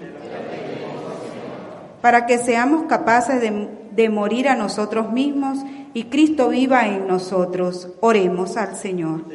Para 2.02 2.26
que 2.26 2.38
seamos 2.38 2.86
capaces 2.86 3.42
de, 3.42 3.68
de 3.92 4.10
morir 4.10 4.48
a 4.48 4.56
nosotros 4.56 5.12
mismos 5.12 5.60
y 5.94 6.06
Cristo 6.06 6.48
viva 6.48 6.88
en 6.88 7.06
nosotros. 7.06 7.90
Oremos 8.00 8.56
al 8.56 8.78
Señor 8.78 9.26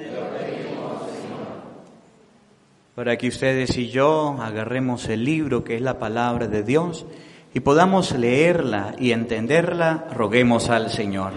para 3.03 3.19
que 3.19 3.27
ustedes 3.27 3.77
y 3.79 3.89
yo 3.89 4.37
agarremos 4.41 5.09
el 5.09 5.25
libro 5.25 5.65
que 5.65 5.75
es 5.75 5.81
la 5.81 5.99
palabra 5.99 6.47
de 6.47 6.63
Dios 6.63 7.05
y 7.53 7.59
podamos 7.59 8.17
leerla 8.17 8.95
y 8.97 9.11
entenderla, 9.11 10.07
roguemos 10.15 10.71
al 10.71 10.89
Señor. 10.89 11.33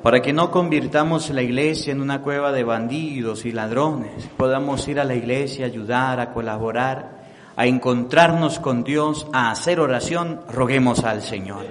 Para 0.00 0.22
que 0.22 0.32
no 0.32 0.52
convirtamos 0.52 1.30
la 1.30 1.42
iglesia 1.42 1.90
en 1.90 2.00
una 2.00 2.22
cueva 2.22 2.52
de 2.52 2.62
bandidos 2.62 3.44
y 3.44 3.50
ladrones, 3.50 4.30
podamos 4.36 4.86
ir 4.86 5.00
a 5.00 5.04
la 5.04 5.16
iglesia, 5.16 5.66
ayudar, 5.66 6.20
a 6.20 6.32
colaborar, 6.32 7.24
a 7.56 7.66
encontrarnos 7.66 8.60
con 8.60 8.84
Dios, 8.84 9.26
a 9.32 9.50
hacer 9.50 9.80
oración, 9.80 10.42
roguemos 10.48 11.02
al 11.02 11.22
Señor. 11.22 11.66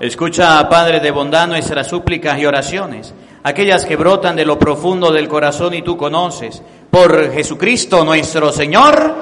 Escucha, 0.00 0.68
Padre 0.68 1.00
de 1.00 1.12
bondad, 1.12 1.48
nuestras 1.48 1.86
súplicas 1.86 2.38
y 2.38 2.44
oraciones 2.44 3.14
aquellas 3.42 3.84
que 3.84 3.96
brotan 3.96 4.36
de 4.36 4.44
lo 4.44 4.58
profundo 4.58 5.12
del 5.12 5.28
corazón 5.28 5.74
y 5.74 5.82
tú 5.82 5.96
conoces. 5.96 6.62
Por 6.90 7.32
Jesucristo 7.32 8.04
nuestro 8.04 8.52
Señor. 8.52 9.14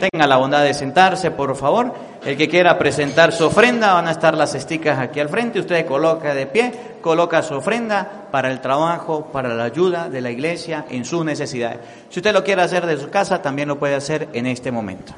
Tenga 0.00 0.26
la 0.26 0.36
bondad 0.36 0.64
de 0.64 0.72
sentarse, 0.72 1.30
por 1.30 1.54
favor. 1.56 1.92
El 2.24 2.36
que 2.36 2.48
quiera 2.48 2.78
presentar 2.78 3.32
su 3.32 3.46
ofrenda, 3.46 3.94
van 3.94 4.08
a 4.08 4.12
estar 4.12 4.34
las 4.34 4.54
esticas 4.54 4.98
aquí 4.98 5.20
al 5.20 5.28
frente. 5.28 5.60
Usted 5.60 5.86
coloca 5.86 6.34
de 6.34 6.46
pie, 6.46 6.72
coloca 7.00 7.42
su 7.42 7.54
ofrenda 7.54 8.28
para 8.30 8.50
el 8.50 8.60
trabajo, 8.60 9.26
para 9.32 9.54
la 9.54 9.64
ayuda 9.64 10.08
de 10.08 10.20
la 10.20 10.30
iglesia 10.30 10.86
en 10.90 11.04
sus 11.04 11.24
necesidades. 11.24 11.78
Si 12.08 12.20
usted 12.20 12.32
lo 12.32 12.44
quiere 12.44 12.62
hacer 12.62 12.86
de 12.86 12.98
su 12.98 13.10
casa, 13.10 13.42
también 13.42 13.68
lo 13.68 13.78
puede 13.78 13.94
hacer 13.94 14.28
en 14.32 14.46
este 14.46 14.70
momento. 14.70 15.14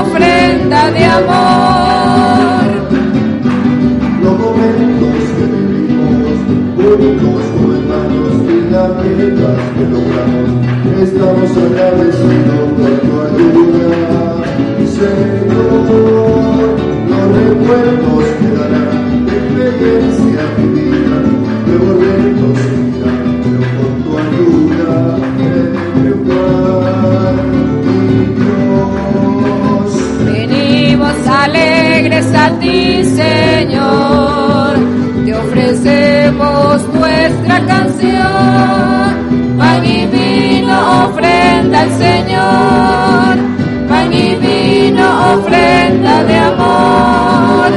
Ofrenda 0.00 0.90
de 0.90 1.04
amor. 1.04 2.64
Los 4.22 4.34
momentos 4.38 5.16
que 5.36 5.44
vivimos, 5.52 6.36
únicos 6.78 7.44
hermanos 7.62 8.32
y 8.48 8.70
las 8.70 8.90
metas 9.02 9.60
que 9.74 9.84
logramos, 9.92 10.50
estamos 11.02 11.50
agradecidos 11.64 12.64
por 12.76 12.92
tu 13.00 13.12
ayuda, 13.26 13.88
Señor. 14.96 15.82
Los 17.08 17.26
recuerdos 17.36 18.24
quedarán 18.40 19.26
de 19.26 19.32
experiencia 19.36 20.42
vivida, 20.56 21.16
luego 21.66 21.90
retos 22.00 22.56
seguirán, 22.58 23.21
canción. 37.66 39.58
Pan 39.58 39.84
y 39.84 40.06
vino, 40.06 41.06
ofrenda 41.06 41.80
al 41.80 41.92
Señor. 41.92 43.36
Pan 43.88 44.12
y 44.12 44.34
vino, 44.36 45.34
ofrenda 45.34 46.24
de 46.24 46.36
amor. 46.36 47.70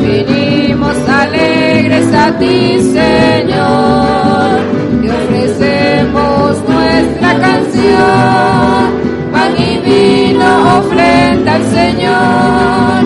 Venimos 0.00 0.96
alegres 1.08 2.14
a 2.14 2.38
ti, 2.38 2.78
Señor. 2.80 4.60
Te 5.02 5.10
ofrecemos 5.10 6.56
nuestra 6.68 7.30
canción. 7.40 8.86
Pan 9.32 9.52
y 9.56 9.78
vino, 9.88 10.78
ofrenda 10.78 11.54
al 11.54 11.64
Señor. 11.64 12.98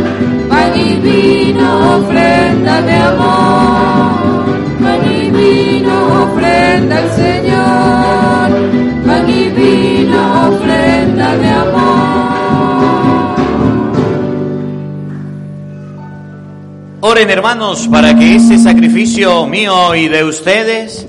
Pan 0.49 0.73
y 0.77 0.95
vino, 0.97 1.97
ofrenda 1.99 2.83
de 2.83 2.95
amor. 2.95 3.90
Señor. 7.21 8.49
Pan 9.07 9.29
y 9.29 9.49
vino, 9.51 10.49
ofrenda 10.49 11.37
de 11.37 11.49
amor. 11.49 12.21
Oren 17.03 17.31
hermanos 17.31 17.89
para 17.89 18.15
que 18.15 18.37
ese 18.37 18.59
sacrificio 18.59 19.47
mío 19.47 19.95
y 19.95 20.09
de 20.09 20.23
ustedes 20.23 21.09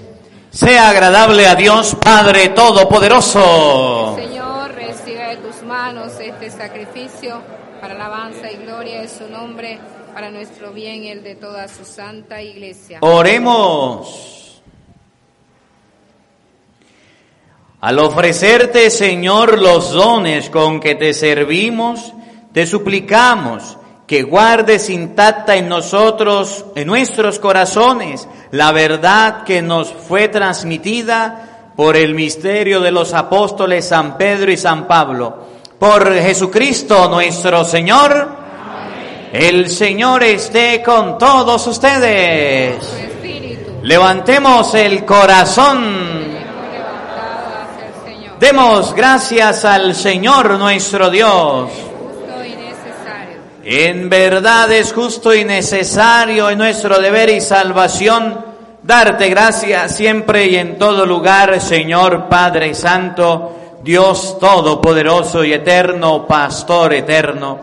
sea 0.50 0.90
agradable 0.90 1.48
a 1.48 1.56
Dios 1.56 1.96
Padre 2.02 2.50
Todopoderoso. 2.50 4.16
Señor, 4.18 4.74
recibe 4.74 5.28
de 5.28 5.38
tus 5.38 5.62
manos 5.64 6.14
este 6.20 6.50
sacrificio 6.50 7.42
para 7.80 7.96
alabanza 7.96 8.52
y 8.52 8.58
gloria 8.64 9.02
de 9.02 9.08
su 9.08 9.30
nombre, 9.30 9.80
para 10.14 10.30
nuestro 10.32 10.72
bien 10.72 11.04
y 11.04 11.10
el 11.10 11.24
de 11.24 11.36
toda 11.36 11.68
su 11.68 11.84
santa 11.84 12.42
iglesia. 12.42 13.00
Oremos. 13.02 14.41
Al 17.82 18.00
ofrecerte, 18.00 18.90
Señor, 18.90 19.60
los 19.60 19.92
dones 19.92 20.50
con 20.50 20.80
que 20.80 20.96
te 20.96 21.14
servimos, 21.14 22.14
te 22.54 22.66
suplicamos 22.66 23.78
que 24.08 24.24
guardes 24.24 24.90
intacta 24.90 25.56
en 25.56 25.68
nosotros, 25.70 26.66
en 26.76 26.88
nuestros 26.88 27.40
corazones, 27.40 28.28
la 28.52 28.72
verdad 28.72 29.44
que 29.44 29.62
nos 29.62 29.92
fue 29.92 30.28
transmitida 30.28 31.72
por 31.76 31.96
el 31.96 32.14
misterio 32.14 32.82
de 32.82 32.92
los 32.92 33.14
apóstoles 33.14 33.88
San 33.88 34.18
Pedro 34.18 34.52
y 34.52 34.58
San 34.58 34.88
Pablo. 34.88 35.46
Por 35.80 36.14
Jesucristo 36.14 37.10
nuestro 37.10 37.64
Señor, 37.64 38.42
el 39.34 39.70
Señor 39.70 40.24
esté 40.24 40.84
con 40.84 41.18
todos 41.18 41.66
ustedes. 41.66 42.76
Levantemos 43.82 44.76
el 44.76 45.06
corazón. 45.06 45.78
hemos 46.36 46.72
levantado 46.72 47.56
hacia 47.64 47.88
el 47.88 47.94
Señor, 48.06 48.31
Demos 48.42 48.96
gracias 48.96 49.66
al 49.66 49.94
Señor 49.94 50.58
nuestro 50.58 51.12
Dios. 51.12 51.70
justo 51.70 52.44
y 52.44 52.56
necesario. 52.56 53.38
En 53.64 54.10
verdad 54.10 54.72
es 54.72 54.92
justo 54.94 55.36
y 55.36 55.46
necesario 55.46 56.50
en 56.50 56.58
nuestro 56.58 57.00
deber 57.00 57.30
y 57.30 57.40
salvación 57.40 58.44
darte 58.82 59.30
gracias 59.30 59.96
siempre 59.96 60.48
y 60.48 60.56
en 60.56 60.80
todo 60.80 61.06
lugar, 61.06 61.62
Señor 61.62 62.30
Padre 62.30 62.74
Santo, 62.74 63.80
Dios 63.84 64.40
Todopoderoso 64.40 65.44
y 65.44 65.54
Eterno, 65.54 66.26
Pastor 66.26 66.96
Eterno, 66.96 67.60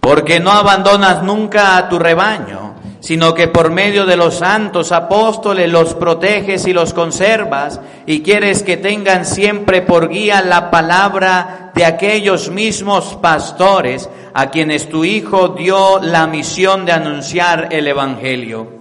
porque 0.00 0.40
no 0.40 0.50
abandonas 0.50 1.22
nunca 1.22 1.76
a 1.76 1.88
tu 1.88 2.00
rebaño, 2.00 2.74
sino 3.00 3.34
que 3.34 3.48
por 3.48 3.70
medio 3.70 4.06
de 4.06 4.16
los 4.16 4.36
santos 4.36 4.92
apóstoles 4.92 5.70
los 5.70 5.94
proteges 5.94 6.66
y 6.66 6.72
los 6.72 6.92
conservas 6.92 7.80
y 8.06 8.22
quieres 8.22 8.62
que 8.62 8.76
tengan 8.76 9.24
siempre 9.24 9.82
por 9.82 10.08
guía 10.08 10.42
la 10.42 10.70
palabra 10.70 11.70
de 11.74 11.84
aquellos 11.84 12.50
mismos 12.50 13.16
pastores 13.20 14.08
a 14.34 14.50
quienes 14.50 14.88
tu 14.88 15.04
Hijo 15.04 15.48
dio 15.48 16.00
la 16.00 16.26
misión 16.26 16.84
de 16.84 16.92
anunciar 16.92 17.68
el 17.70 17.86
Evangelio. 17.86 18.78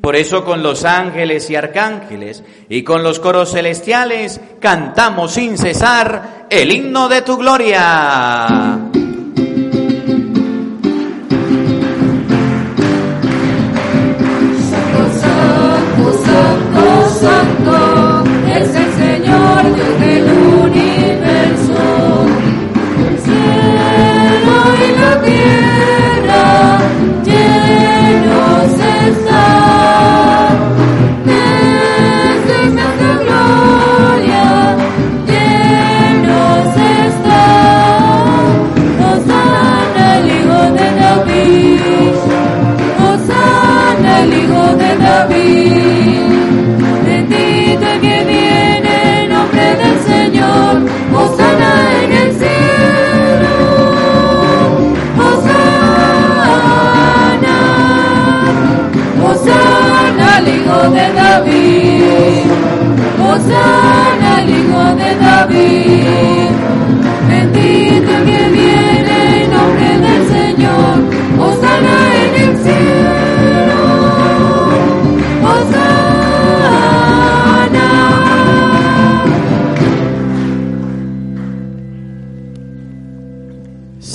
Por 0.00 0.16
eso 0.16 0.44
con 0.44 0.62
los 0.62 0.84
ángeles 0.84 1.48
y 1.48 1.56
arcángeles 1.56 2.44
y 2.68 2.82
con 2.82 3.02
los 3.02 3.20
coros 3.20 3.52
celestiales 3.52 4.38
cantamos 4.60 5.32
sin 5.32 5.56
cesar 5.56 6.46
el 6.50 6.70
himno 6.70 7.08
de 7.08 7.22
tu 7.22 7.38
gloria. 7.38 8.90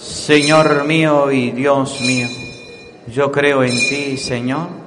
Señor 0.00 0.84
mío 0.84 1.30
y 1.30 1.50
Dios 1.50 2.00
mío, 2.00 2.28
yo 3.12 3.30
creo 3.30 3.62
en 3.62 3.70
ti, 3.70 4.16
Señor 4.16 4.80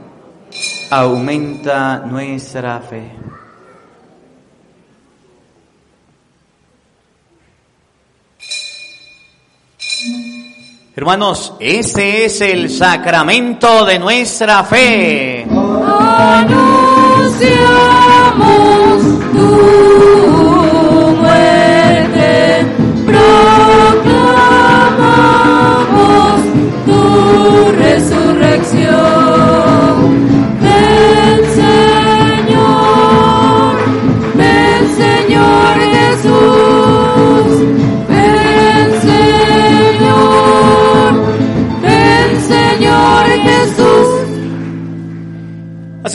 aumenta 0.89 1.99
nuestra 1.99 2.79
fe. 2.79 3.11
Hermanos, 10.95 11.53
ese 11.59 12.25
es 12.25 12.41
el 12.41 12.69
sacramento 12.69 13.83
de 13.85 13.97
nuestra 13.97 14.63
fe. 14.63 15.47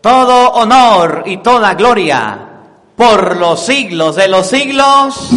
todo 0.00 0.52
honor 0.52 1.24
y 1.26 1.38
toda 1.38 1.74
gloria 1.74 2.38
por 2.96 3.36
los 3.36 3.60
siglos 3.60 4.16
de 4.16 4.28
los 4.28 4.46
siglos. 4.46 5.30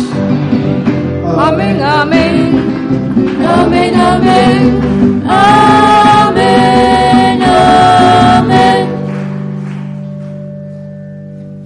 Amén, 1.38 1.82
amén, 1.82 3.46
amén, 3.48 3.96
amén, 3.96 5.24
amén, 5.28 7.44
amén. 7.44 8.88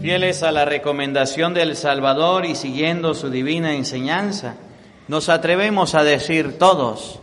Fieles 0.01 0.43
a 0.43 0.51
la 0.51 0.65
recomendación 0.65 1.53
del 1.53 1.75
Salvador 1.75 2.45
y 2.45 2.55
siguiendo 2.55 3.13
su 3.13 3.29
divina 3.29 3.73
enseñanza, 3.73 4.55
nos 5.07 5.29
atrevemos 5.29 5.95
a 5.95 6.03
decir 6.03 6.57
todos, 6.57 7.19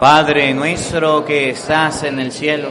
Padre 0.00 0.54
nuestro 0.54 1.24
que 1.24 1.50
estás 1.50 2.04
en 2.04 2.20
el 2.20 2.32
cielo, 2.32 2.70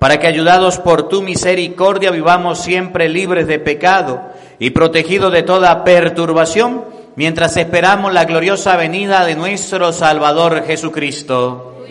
para 0.00 0.18
que 0.18 0.26
ayudados 0.26 0.78
por 0.78 1.10
tu 1.10 1.20
misericordia 1.20 2.10
vivamos 2.10 2.58
siempre 2.58 3.06
libres 3.10 3.46
de 3.46 3.58
pecado 3.58 4.22
y 4.58 4.70
protegidos 4.70 5.30
de 5.30 5.42
toda 5.42 5.84
perturbación, 5.84 6.86
mientras 7.16 7.54
esperamos 7.58 8.10
la 8.10 8.24
gloriosa 8.24 8.76
venida 8.76 9.26
de 9.26 9.36
nuestro 9.36 9.92
Salvador 9.92 10.64
Jesucristo. 10.64 11.84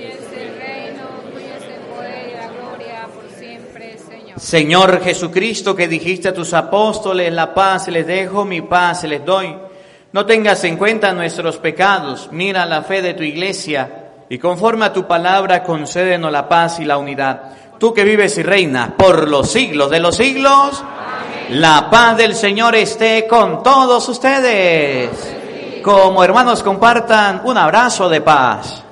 Señor 4.38 5.04
Jesucristo, 5.04 5.76
que 5.76 5.88
dijiste 5.88 6.30
a 6.30 6.34
tus 6.34 6.56
apóstoles, 6.56 7.32
la 7.32 7.54
paz 7.54 7.90
les 7.90 8.08
dejo, 8.08 8.44
mi 8.44 8.62
paz 8.62 9.04
les 9.04 9.24
doy. 9.24 9.56
No 10.14 10.26
tengas 10.26 10.64
en 10.64 10.78
cuenta 10.78 11.14
nuestros 11.14 11.58
pecados, 11.58 12.30
mira 12.32 12.66
la 12.66 12.82
fe 12.82 13.04
de 13.04 13.14
tu 13.14 13.22
iglesia 13.22 14.08
y 14.30 14.40
conforme 14.40 14.86
a 14.86 14.94
tu 14.94 15.06
palabra 15.06 15.62
concédenos 15.62 16.32
la 16.32 16.50
paz 16.50 16.80
y 16.80 16.86
la 16.86 16.98
unidad. 16.98 17.69
Tú 17.80 17.94
que 17.94 18.04
vives 18.04 18.38
y 18.38 18.44
reinas 18.44 18.92
por 18.98 19.30
los 19.30 19.50
siglos 19.50 19.90
de 19.90 20.02
los 20.02 20.18
siglos, 20.18 20.84
la 21.52 21.90
paz 21.90 22.18
del 22.18 22.36
Señor 22.36 22.76
esté 22.76 23.26
con 23.26 23.64
todos 23.64 24.10
ustedes. 24.10 25.10
Como 25.82 26.22
hermanos 26.22 26.62
compartan 26.62 27.42
un 27.46 27.58
abrazo 27.58 28.10
de 28.10 28.20
paz. 28.20 28.84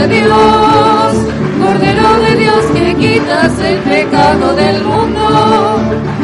De 0.00 0.20
Dios, 0.20 1.12
Cordero 1.62 2.20
de 2.20 2.36
Dios 2.36 2.64
que 2.74 2.94
quitas 2.94 3.58
el 3.60 3.78
pecado 3.80 4.54
del 4.54 4.82
mundo. 4.84 5.20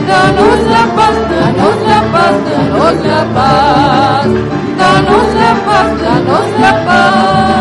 Danos 0.08 0.60
la 0.70 0.86
paz, 0.94 1.14
danos 1.30 1.76
la 1.86 2.02
paz, 2.12 2.32
danos 2.50 2.96
la 3.04 3.24
paz, 3.34 4.26
danos 4.78 5.34
la 5.34 5.54
paz, 5.66 5.88
danos 6.02 6.46
la 6.60 6.72
paz. 6.86 7.56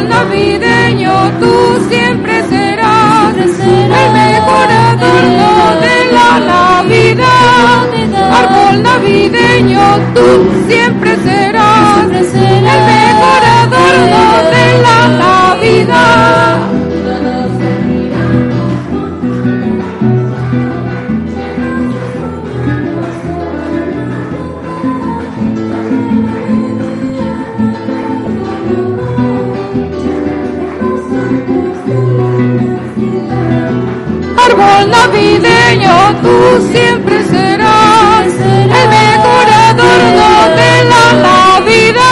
árbol 0.00 0.08
navideño 0.08 1.12
tú 1.40 1.88
siempre 1.88 2.42
serás 2.48 3.36
el 3.36 4.12
mejor 4.12 4.70
adorno 4.70 5.80
de 5.80 6.12
la 6.12 6.40
Navidad. 6.40 7.88
Árbol 8.32 8.82
navideño 8.82 9.98
tú 10.14 10.50
siempre 10.68 11.16
serás. 11.16 11.49
Tú 36.22 36.68
siempre 36.72 37.24
serás 37.24 38.26
el 38.26 38.88
mejor 38.98 39.46
adorno 39.68 40.30
de 40.60 40.84
la 40.92 41.06
Navidad. 41.28 42.10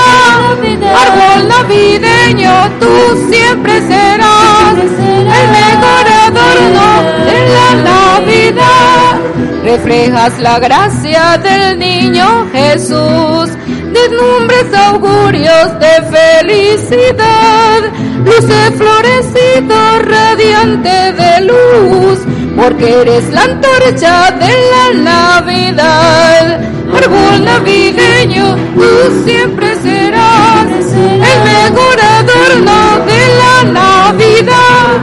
Árbol 1.05 1.49
navideño, 1.49 2.70
tú 2.80 3.30
siempre 3.30 3.80
serás 3.86 4.74
el 4.78 5.46
mejor 5.59 6.05
adorno 6.26 6.88
de 7.26 7.38
la 7.55 7.70
Navidad. 7.82 9.18
Reflejas 9.64 10.38
la 10.38 10.59
gracia 10.59 11.38
del 11.38 11.78
niño 11.78 12.49
Jesús, 12.53 13.51
deslumbres 13.92 14.74
augurios 14.74 15.78
de 15.78 15.94
felicidad, 16.16 17.80
luce 18.24 18.70
florecido 18.76 19.99
radiante 20.01 21.12
de 21.12 21.40
luz, 21.44 22.18
porque 22.59 23.02
eres 23.02 23.32
la 23.32 23.42
antorcha 23.44 24.30
de 24.32 24.52
la 24.72 24.84
Navidad. 25.11 26.61
Árbol 26.92 27.44
navideño, 27.44 28.56
tú 28.74 29.24
siempre 29.24 29.76
serás 29.76 30.66
el 30.66 31.38
mejor 31.52 32.00
adorno 32.00 33.04
de 33.06 33.20
la 33.40 33.54
Navidad. 33.80 34.98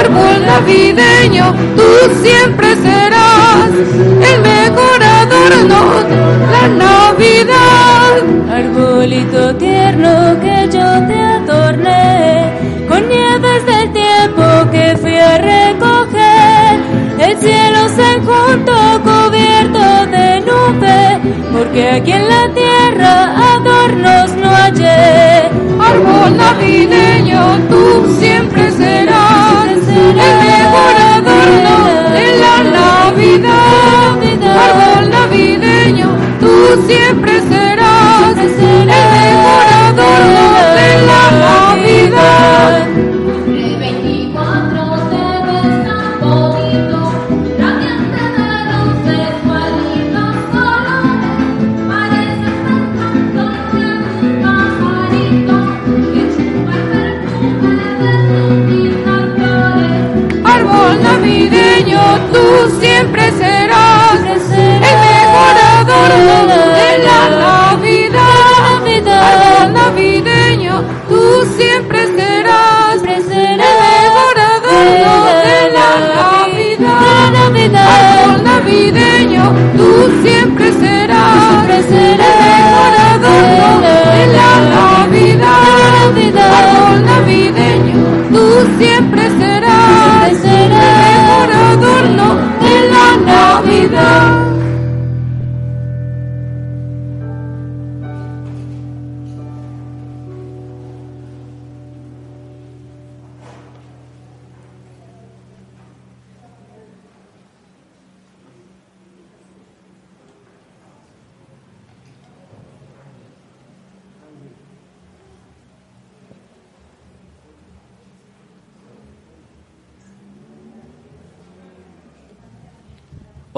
Árbol 0.00 0.46
navideño, 0.46 1.54
tú 1.76 2.22
siempre 2.22 2.74
serás 2.76 3.68
el 4.30 4.40
mejor 4.40 5.02
adorno 5.02 5.80
de 6.08 6.16
la 6.52 6.68
Navidad. 6.86 8.14
Arbolito 8.52 9.54
tierno 9.56 10.40
que 10.40 10.68
yo 10.72 11.06
te 11.06 11.39
aquí 22.00 22.12
en 22.12 22.28
la 22.28 22.48
tierra 22.54 23.54
adornos 23.54 24.30
no 24.36 24.48
hallé. 24.50 25.50
Árbol 25.78 26.36
navideño, 26.36 27.42
tú 27.68 28.16
siempre 28.18 28.70
serás 28.72 29.82
el 30.04 30.14
mejor 30.14 30.94
adorno 31.16 31.76
de 32.16 32.26
la 32.42 32.56
Navidad. 32.78 34.16
Árbol 34.66 35.10
navideño, 35.10 36.08
tú 36.40 36.52
siempre 36.86 37.19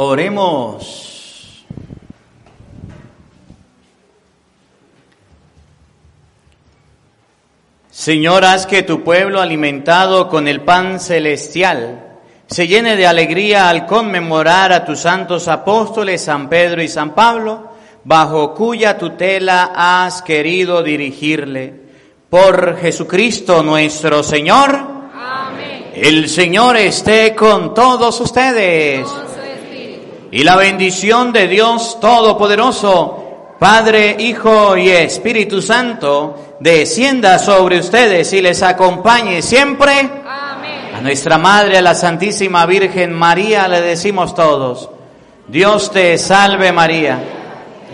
Oremos. 0.05 1.65
Señor, 7.89 8.45
haz 8.45 8.67
que 8.67 8.83
tu 8.83 9.05
pueblo 9.05 9.41
alimentado 9.41 10.29
con 10.29 10.49
el 10.49 10.63
pan 10.63 10.99
celestial 10.99 12.19
se 12.49 12.67
llene 12.67 12.97
de 12.97 13.07
alegría 13.07 13.69
al 13.69 13.87
conmemorar 13.87 14.73
a 14.73 14.85
tus 14.85 14.99
santos 14.99 15.47
apóstoles 15.47 16.23
San 16.23 16.49
Pedro 16.49 16.83
y 16.83 16.89
San 16.89 17.15
Pablo, 17.15 17.71
bajo 18.03 18.55
cuya 18.55 18.99
tutela 18.99 19.73
has 19.73 20.21
querido 20.23 20.83
dirigirle. 20.83 21.81
Por 22.29 22.77
Jesucristo 22.77 23.63
nuestro 23.63 24.25
Señor. 24.25 24.81
El 25.95 26.29
Señor 26.29 26.77
esté 26.77 27.37
con 27.37 27.73
todos 27.73 28.21
ustedes. 28.21 29.07
Y 30.35 30.45
la 30.45 30.57
bendición 30.57 31.31
de 31.31 31.47
Dios 31.47 32.01
Todopoderoso, 32.01 33.55
Padre, 33.59 34.17
Hijo 34.19 34.79
y 34.79 34.89
Espíritu 34.89 35.61
Santo, 35.61 36.57
descienda 36.59 37.39
sobre 37.39 37.79
ustedes 37.79 38.33
y 38.33 38.41
les 38.41 38.63
acompañe 38.63 39.43
siempre. 39.43 39.93
A 40.25 41.03
nuestra 41.03 41.37
Madre, 41.37 41.77
a 41.77 41.83
la 41.83 41.95
Santísima 41.95 42.65
Virgen 42.65 43.13
María, 43.13 43.69
le 43.69 43.83
decimos 43.83 44.35
todos, 44.35 44.89
Dios 45.49 45.91
te 45.91 46.17
salve 46.17 46.73
María, 46.73 47.19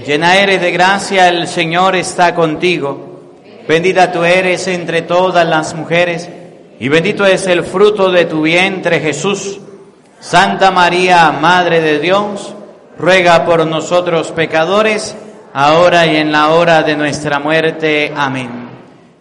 llena 0.06 0.36
eres 0.36 0.60
de 0.60 0.70
gracia, 0.70 1.28
el 1.28 1.48
Señor 1.48 1.96
está 1.96 2.36
contigo, 2.36 3.32
bendita 3.66 4.12
tú 4.12 4.22
eres 4.22 4.68
entre 4.68 5.02
todas 5.02 5.44
las 5.44 5.74
mujeres, 5.74 6.30
y 6.78 6.88
bendito 6.88 7.26
es 7.26 7.48
el 7.48 7.64
fruto 7.64 8.12
de 8.12 8.26
tu 8.26 8.42
vientre 8.42 9.00
Jesús. 9.00 9.58
Santa 10.20 10.70
María, 10.70 11.30
Madre 11.30 11.80
de 11.80 12.00
Dios, 12.00 12.54
ruega 12.98 13.44
por 13.44 13.66
nosotros 13.66 14.32
pecadores, 14.32 15.16
ahora 15.54 16.06
y 16.06 16.16
en 16.16 16.32
la 16.32 16.48
hora 16.48 16.82
de 16.82 16.96
nuestra 16.96 17.38
muerte. 17.38 18.12
Amén. 18.16 18.68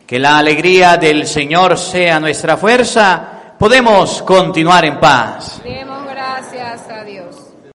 Que 0.05 0.19
la 0.19 0.37
alegría 0.37 0.97
del 0.97 1.27
Señor 1.27 1.77
sea 1.77 2.19
nuestra 2.19 2.57
fuerza. 2.57 3.53
Podemos 3.59 4.23
continuar 4.23 4.85
en 4.85 4.99
paz. 4.99 5.61
Demos 5.63 5.97